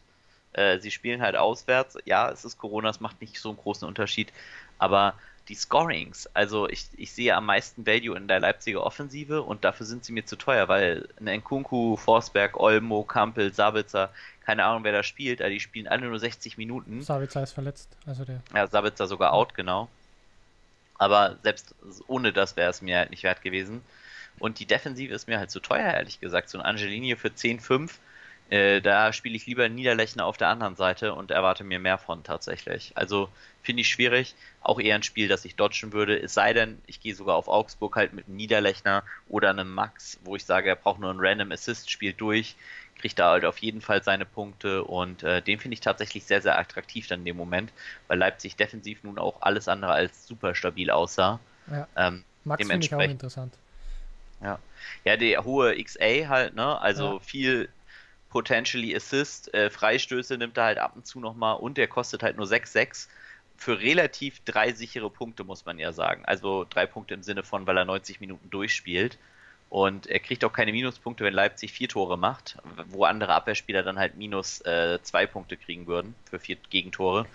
Äh, 0.54 0.80
sie 0.80 0.92
spielen 0.92 1.22
halt 1.22 1.36
auswärts. 1.36 1.98
Ja, 2.06 2.30
es 2.30 2.46
ist 2.46 2.58
Corona, 2.58 2.90
es 2.90 3.00
macht 3.00 3.22
nicht 3.22 3.40
so 3.40 3.50
einen 3.50 3.58
großen 3.58 3.88
Unterschied. 3.88 4.32
Aber 4.78 5.16
die 5.50 5.56
Scorings, 5.56 6.30
also 6.34 6.70
ich, 6.70 6.88
ich 6.96 7.12
sehe 7.12 7.36
am 7.36 7.46
meisten 7.46 7.86
Value 7.86 8.16
in 8.16 8.28
der 8.28 8.40
Leipziger 8.40 8.84
Offensive 8.84 9.42
und 9.42 9.66
dafür 9.66 9.86
sind 9.86 10.06
sie 10.06 10.14
mir 10.14 10.26
zu 10.26 10.38
teuer, 10.38 10.70
weil 10.70 11.10
ein 11.20 11.40
Nkunku, 11.40 11.98
Forsberg, 11.98 12.58
Olmo, 12.58 13.04
Kampel, 13.04 13.54
Sabitzer, 13.54 14.10
keine 14.46 14.64
Ahnung 14.64 14.86
wer 14.86 14.94
da 14.94 15.04
spielt, 15.04 15.42
aber 15.42 15.50
die 15.50 15.60
spielen 15.60 15.88
alle 15.88 16.08
nur 16.08 16.20
60 16.20 16.58
Minuten. 16.58 17.02
Sabitzer 17.02 17.44
ist 17.44 17.52
verletzt, 17.52 17.90
also 18.06 18.24
der. 18.24 18.42
Ja, 18.56 18.68
Sabitzer 18.68 19.08
sogar 19.08 19.34
out, 19.34 19.54
genau. 19.54 19.90
Aber 20.98 21.38
selbst 21.44 21.76
ohne 22.08 22.32
das 22.32 22.56
wäre 22.56 22.70
es 22.70 22.82
mir 22.82 23.00
halt 23.00 23.10
nicht 23.10 23.24
wert 23.24 23.42
gewesen. 23.42 23.82
Und 24.40 24.60
die 24.60 24.66
Defensive 24.66 25.14
ist 25.14 25.28
mir 25.28 25.40
halt 25.40 25.52
zu 25.52 25.60
teuer, 25.60 25.94
ehrlich 25.94 26.20
gesagt. 26.20 26.50
So 26.50 26.58
ein 26.58 26.64
Angelini 26.64 27.16
für 27.16 27.28
10,5, 27.28 27.92
äh, 28.54 28.82
da 28.82 29.12
spiele 29.14 29.36
ich 29.36 29.48
lieber 29.48 29.68
Niederlechner 29.68 30.26
auf 30.26 30.38
der 30.38 30.50
anderen 30.50 30.76
Seite 30.76 31.16
und 31.16 31.32
erwarte 31.32 31.64
mir 31.64 31.80
mehr 31.80 31.98
von 31.98 32.24
tatsächlich. 32.24 32.92
Also 32.94 33.30
finde 33.64 33.82
ich 33.82 33.88
schwierig. 33.88 34.36
Auch 34.62 34.80
eher 34.80 34.94
ein 34.94 35.02
Spiel, 35.02 35.28
das 35.28 35.44
ich 35.44 35.56
dodgen 35.56 35.92
würde. 35.92 36.22
Es 36.22 36.36
sei 36.36 36.54
denn, 36.54 36.80
ich 36.86 37.02
gehe 37.02 37.16
sogar 37.16 37.36
auf 37.36 37.48
Augsburg 37.48 37.96
halt 37.96 38.14
mit 38.14 38.28
einem 38.28 38.36
Niederlechner 38.36 39.04
oder 39.28 39.50
einem 39.50 39.74
Max, 39.74 40.20
wo 40.24 40.36
ich 40.36 40.46
sage, 40.46 40.70
er 40.70 40.76
braucht 40.76 41.00
nur 41.00 41.10
ein 41.10 41.20
Random 41.20 41.52
Assist, 41.52 41.90
spielt 41.90 42.22
durch 42.22 42.56
kriegt 43.00 43.20
er 43.20 43.26
halt 43.26 43.44
auf 43.44 43.58
jeden 43.58 43.82
Fall 43.82 44.02
seine 44.02 44.24
Punkte 44.24 44.86
und 44.86 45.24
äh, 45.24 45.42
den 45.42 45.60
finde 45.60 45.74
ich 45.74 45.82
tatsächlich 45.82 46.24
sehr, 46.24 46.42
sehr 46.42 46.58
attraktiv 46.58 47.06
dann 47.08 47.20
in 47.20 47.26
dem 47.26 47.36
Moment, 47.36 47.74
weil 48.08 48.18
Leipzig 48.18 48.56
defensiv 48.56 49.04
nun 49.04 49.20
auch 49.20 49.42
alles 49.42 49.68
andere 49.68 49.92
als 49.92 50.26
super 50.26 50.56
stabil 50.56 50.90
aussah. 50.90 51.42
Ja. 51.70 51.86
Ähm, 51.98 52.24
Max 52.46 52.66
finde 52.66 52.86
ich 52.86 52.96
auch 52.96 53.02
interessant. 53.02 53.56
Ja. 54.42 54.58
ja, 55.04 55.18
der 55.18 55.44
hohe 55.44 55.76
XA 55.84 56.30
halt, 56.30 56.56
ne? 56.56 56.80
Also 56.80 57.16
ja. 57.16 57.20
viel 57.20 57.70
potentially 58.34 58.96
Assist, 58.96 59.54
äh, 59.54 59.70
Freistöße 59.70 60.40
nimmt 60.40 60.58
er 60.58 60.64
halt 60.64 60.78
ab 60.80 60.94
und 60.96 61.06
zu 61.06 61.20
nochmal 61.20 61.56
und 61.58 61.78
der 61.78 61.88
kostet 61.88 62.24
halt 62.24 62.36
nur 62.36 62.48
6-6 62.48 63.08
für 63.56 63.80
relativ 63.80 64.40
drei 64.44 64.74
sichere 64.74 65.12
Punkte, 65.12 65.44
muss 65.44 65.66
man 65.66 65.78
ja 65.78 65.94
sagen. 65.94 66.26
Also 66.26 66.66
drei 66.68 66.88
Punkte 66.88 67.14
im 67.14 67.22
Sinne 67.22 67.44
von, 67.44 67.68
weil 67.68 67.78
er 67.78 67.86
90 67.86 68.20
Minuten 68.20 68.50
durchspielt. 68.50 69.20
Und 69.70 70.08
er 70.08 70.20
kriegt 70.20 70.44
auch 70.44 70.52
keine 70.52 70.72
Minuspunkte, 70.72 71.24
wenn 71.24 71.34
Leipzig 71.34 71.72
vier 71.72 71.88
Tore 71.88 72.18
macht, 72.18 72.58
wo 72.88 73.06
andere 73.06 73.34
Abwehrspieler 73.34 73.84
dann 73.84 74.00
halt 74.00 74.18
minus 74.18 74.62
äh, 74.62 75.00
zwei 75.04 75.28
Punkte 75.28 75.56
kriegen 75.56 75.86
würden 75.86 76.16
für 76.26 76.40
vier 76.40 76.58
Gegentore. 76.72 77.28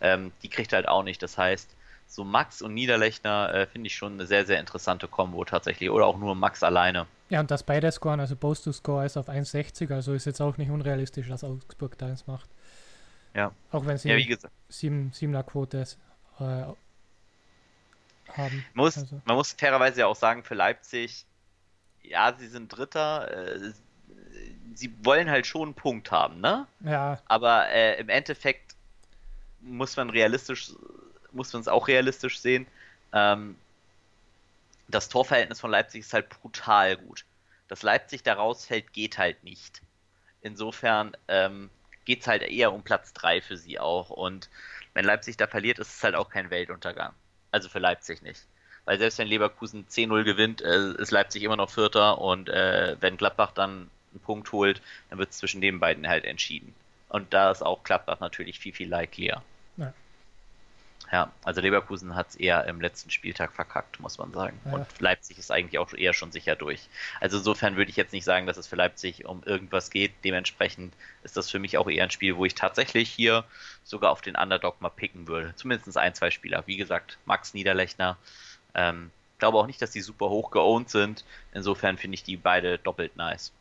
Ähm, 0.00 0.32
die 0.42 0.48
kriegt 0.48 0.72
er 0.72 0.76
halt 0.76 0.88
auch 0.88 1.02
nicht. 1.02 1.22
Das 1.22 1.36
heißt, 1.36 1.68
so 2.08 2.24
Max 2.24 2.62
und 2.62 2.74
Niederlechner 2.74 3.54
äh, 3.54 3.66
finde 3.66 3.86
ich 3.86 3.94
schon 3.94 4.14
eine 4.14 4.26
sehr, 4.26 4.44
sehr 4.46 4.58
interessante 4.58 5.06
Kombo 5.06 5.44
tatsächlich. 5.44 5.90
Oder 5.90 6.06
auch 6.06 6.18
nur 6.18 6.34
Max 6.34 6.62
alleine. 6.62 7.06
Ja, 7.28 7.40
und 7.40 7.50
dass 7.50 7.62
beide 7.62 7.92
scoren, 7.92 8.20
also 8.20 8.34
Post 8.34 8.64
to 8.64 8.72
Score 8.72 9.04
ist 9.04 9.16
auf 9.16 9.28
1,60, 9.28 9.92
also 9.92 10.14
ist 10.14 10.24
jetzt 10.24 10.40
auch 10.40 10.56
nicht 10.56 10.70
unrealistisch, 10.70 11.28
dass 11.28 11.44
Augsburg 11.44 11.96
da 11.98 12.06
eins 12.06 12.26
macht. 12.26 12.48
Ja. 13.34 13.52
Auch 13.70 13.86
wenn 13.86 13.98
sie 13.98 14.08
ja, 14.08 14.16
wie 14.16 14.26
gesagt. 14.26 14.52
7, 14.70 15.12
7er 15.14 15.42
Quote 15.42 15.78
äh, 15.78 16.42
haben. 16.42 16.76
Man 18.74 18.84
muss, 18.84 18.96
also. 18.96 19.20
man 19.24 19.36
muss 19.36 19.52
fairerweise 19.52 20.00
ja 20.00 20.06
auch 20.06 20.16
sagen, 20.16 20.42
für 20.42 20.54
Leipzig 20.54 21.26
ja, 22.08 22.34
sie 22.36 22.48
sind 22.48 22.68
Dritter. 22.68 23.30
Äh, 23.30 23.72
sie 24.74 24.92
wollen 25.04 25.30
halt 25.30 25.46
schon 25.46 25.68
einen 25.68 25.74
Punkt 25.74 26.10
haben, 26.10 26.40
ne? 26.40 26.66
Ja. 26.80 27.20
Aber 27.26 27.68
äh, 27.68 28.00
im 28.00 28.08
Endeffekt 28.08 28.74
muss 29.60 29.96
man 29.96 30.10
realistisch, 30.10 30.72
muss 31.38 31.52
man 31.52 31.62
es 31.62 31.68
auch 31.68 31.88
realistisch 31.88 32.38
sehen. 32.38 32.66
Ähm, 33.12 33.56
das 34.88 35.08
Torverhältnis 35.08 35.60
von 35.60 35.70
Leipzig 35.70 36.00
ist 36.00 36.12
halt 36.12 36.28
brutal 36.28 36.96
gut. 36.96 37.24
Dass 37.68 37.82
Leipzig 37.82 38.22
da 38.22 38.34
rausfällt, 38.34 38.92
geht 38.92 39.18
halt 39.18 39.42
nicht. 39.44 39.82
Insofern 40.42 41.16
ähm, 41.28 41.70
geht 42.04 42.20
es 42.20 42.26
halt 42.26 42.42
eher 42.42 42.72
um 42.72 42.82
Platz 42.82 43.12
3 43.14 43.40
für 43.40 43.56
sie 43.56 43.78
auch. 43.78 44.10
Und 44.10 44.50
wenn 44.94 45.04
Leipzig 45.04 45.36
da 45.36 45.46
verliert, 45.46 45.78
ist 45.78 45.96
es 45.96 46.02
halt 46.02 46.14
auch 46.14 46.28
kein 46.28 46.50
Weltuntergang. 46.50 47.12
Also 47.52 47.68
für 47.68 47.78
Leipzig 47.78 48.22
nicht 48.22 48.44
weil 48.88 48.98
selbst 48.98 49.18
wenn 49.18 49.28
Leverkusen 49.28 49.86
10-0 49.86 50.24
gewinnt, 50.24 50.62
äh, 50.62 50.94
ist 50.94 51.10
Leipzig 51.10 51.42
immer 51.42 51.56
noch 51.56 51.68
Vierter 51.68 52.22
und 52.22 52.48
äh, 52.48 52.96
wenn 53.00 53.18
Gladbach 53.18 53.52
dann 53.52 53.90
einen 54.12 54.20
Punkt 54.24 54.50
holt, 54.50 54.80
dann 55.10 55.18
wird 55.18 55.28
es 55.28 55.36
zwischen 55.36 55.60
den 55.60 55.78
beiden 55.78 56.08
halt 56.08 56.24
entschieden. 56.24 56.74
Und 57.10 57.34
da 57.34 57.50
ist 57.50 57.60
auch 57.60 57.84
Gladbach 57.84 58.20
natürlich 58.20 58.58
viel, 58.58 58.72
viel 58.72 58.88
likelier. 58.88 59.42
Ja. 59.76 59.92
Ja, 61.10 61.32
also 61.42 61.60
Leverkusen 61.60 62.14
hat 62.14 62.30
es 62.30 62.36
eher 62.36 62.66
im 62.66 62.80
letzten 62.80 63.10
Spieltag 63.10 63.52
verkackt, 63.52 63.98
muss 63.98 64.18
man 64.18 64.32
sagen. 64.32 64.60
Ja. 64.66 64.72
Und 64.72 64.86
Leipzig 65.00 65.38
ist 65.38 65.50
eigentlich 65.50 65.78
auch 65.78 65.92
eher 65.94 66.12
schon 66.12 66.32
sicher 66.32 66.54
durch. 66.54 66.88
Also 67.20 67.38
insofern 67.38 67.76
würde 67.76 67.90
ich 67.90 67.96
jetzt 67.96 68.12
nicht 68.12 68.24
sagen, 68.24 68.46
dass 68.46 68.58
es 68.58 68.66
für 68.66 68.76
Leipzig 68.76 69.24
um 69.24 69.42
irgendwas 69.44 69.90
geht. 69.90 70.12
Dementsprechend 70.24 70.92
ist 71.22 71.36
das 71.36 71.50
für 71.50 71.58
mich 71.58 71.78
auch 71.78 71.88
eher 71.88 72.04
ein 72.04 72.10
Spiel, 72.10 72.36
wo 72.36 72.44
ich 72.44 72.54
tatsächlich 72.54 73.08
hier 73.08 73.44
sogar 73.84 74.10
auf 74.10 74.20
den 74.20 74.36
Underdog 74.36 74.80
mal 74.82 74.90
picken 74.90 75.26
würde. 75.28 75.54
Zumindest 75.56 75.96
ein, 75.96 76.14
zwei 76.14 76.30
Spieler. 76.30 76.62
Wie 76.66 76.76
gesagt, 76.76 77.16
Max 77.24 77.54
Niederlechner 77.54 78.18
ähm, 78.74 79.10
glaube 79.38 79.58
auch 79.58 79.66
nicht, 79.66 79.80
dass 79.80 79.90
die 79.90 80.00
super 80.00 80.28
hoch 80.28 80.50
geowned 80.50 80.90
sind. 80.90 81.24
Insofern 81.52 81.96
finde 81.96 82.16
ich 82.16 82.22
die 82.22 82.36
beide 82.36 82.78
doppelt 82.78 83.16
nice. 83.16 83.52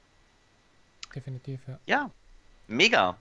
Definitiv, 1.13 1.61
ja. 1.67 1.79
Ja, 1.85 2.11
mega. 2.67 3.17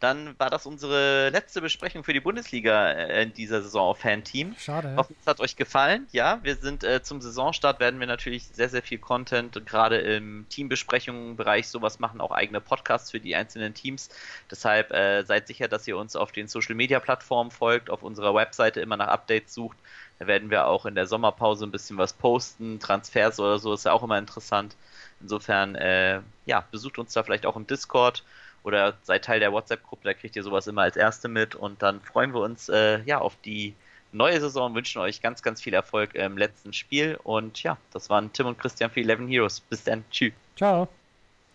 Dann 0.00 0.38
war 0.38 0.48
das 0.48 0.66
unsere 0.66 1.30
letzte 1.30 1.60
Besprechung 1.60 2.04
für 2.04 2.12
die 2.12 2.20
Bundesliga 2.20 2.92
äh, 2.92 3.22
in 3.24 3.34
dieser 3.34 3.62
Saison 3.62 3.88
auf 3.88 3.98
Fan-Team. 3.98 4.54
Schade. 4.58 4.90
Ich 4.92 4.96
hoffe, 4.96 5.14
es 5.20 5.26
hat 5.26 5.40
euch 5.40 5.56
gefallen. 5.56 6.06
Ja, 6.12 6.38
wir 6.42 6.56
sind 6.56 6.84
äh, 6.84 7.02
zum 7.02 7.20
Saisonstart 7.20 7.80
werden 7.80 7.98
wir 7.98 8.06
natürlich 8.06 8.46
sehr, 8.46 8.68
sehr 8.68 8.82
viel 8.82 8.98
Content, 8.98 9.66
gerade 9.66 9.98
im 9.98 10.46
Teambesprechungen-Bereich 10.50 11.68
sowas 11.68 11.98
machen, 11.98 12.20
auch 12.20 12.30
eigene 12.30 12.60
Podcasts 12.60 13.10
für 13.10 13.20
die 13.20 13.34
einzelnen 13.34 13.74
Teams. 13.74 14.08
Deshalb 14.50 14.92
äh, 14.92 15.24
seid 15.24 15.48
sicher, 15.48 15.66
dass 15.66 15.88
ihr 15.88 15.96
uns 15.96 16.14
auf 16.14 16.30
den 16.30 16.46
Social-Media-Plattformen 16.46 17.50
folgt, 17.50 17.90
auf 17.90 18.02
unserer 18.02 18.34
Webseite 18.34 18.80
immer 18.80 18.96
nach 18.96 19.08
Updates 19.08 19.52
sucht. 19.52 19.78
Da 20.20 20.26
werden 20.26 20.50
wir 20.50 20.66
auch 20.66 20.86
in 20.86 20.94
der 20.94 21.06
Sommerpause 21.06 21.66
ein 21.66 21.70
bisschen 21.70 21.98
was 21.98 22.12
posten. 22.12 22.80
Transfers 22.80 23.38
oder 23.40 23.58
so 23.58 23.72
ist 23.72 23.84
ja 23.84 23.92
auch 23.92 24.02
immer 24.02 24.18
interessant. 24.18 24.76
Insofern, 25.20 25.74
äh, 25.74 26.20
ja, 26.46 26.64
besucht 26.70 26.98
uns 26.98 27.12
da 27.12 27.22
vielleicht 27.22 27.46
auch 27.46 27.56
im 27.56 27.66
Discord 27.66 28.22
oder 28.62 28.96
seid 29.02 29.24
Teil 29.24 29.40
der 29.40 29.52
WhatsApp-Gruppe, 29.52 30.04
da 30.04 30.14
kriegt 30.14 30.36
ihr 30.36 30.42
sowas 30.42 30.66
immer 30.66 30.82
als 30.82 30.96
Erste 30.96 31.28
mit 31.28 31.54
und 31.54 31.82
dann 31.82 32.00
freuen 32.00 32.32
wir 32.32 32.40
uns 32.40 32.68
äh, 32.68 33.00
ja 33.04 33.18
auf 33.18 33.36
die 33.44 33.74
neue 34.12 34.40
Saison, 34.40 34.74
wünschen 34.74 35.00
euch 35.00 35.20
ganz, 35.20 35.42
ganz 35.42 35.60
viel 35.60 35.74
Erfolg 35.74 36.14
im 36.14 36.38
letzten 36.38 36.72
Spiel 36.72 37.18
und 37.22 37.62
ja, 37.62 37.76
das 37.92 38.08
waren 38.10 38.32
Tim 38.32 38.46
und 38.46 38.58
Christian 38.58 38.90
für 38.90 39.00
11 39.00 39.28
Heroes. 39.28 39.60
Bis 39.60 39.84
dann, 39.84 40.04
tschüss. 40.10 40.32
Ciao. 40.56 40.88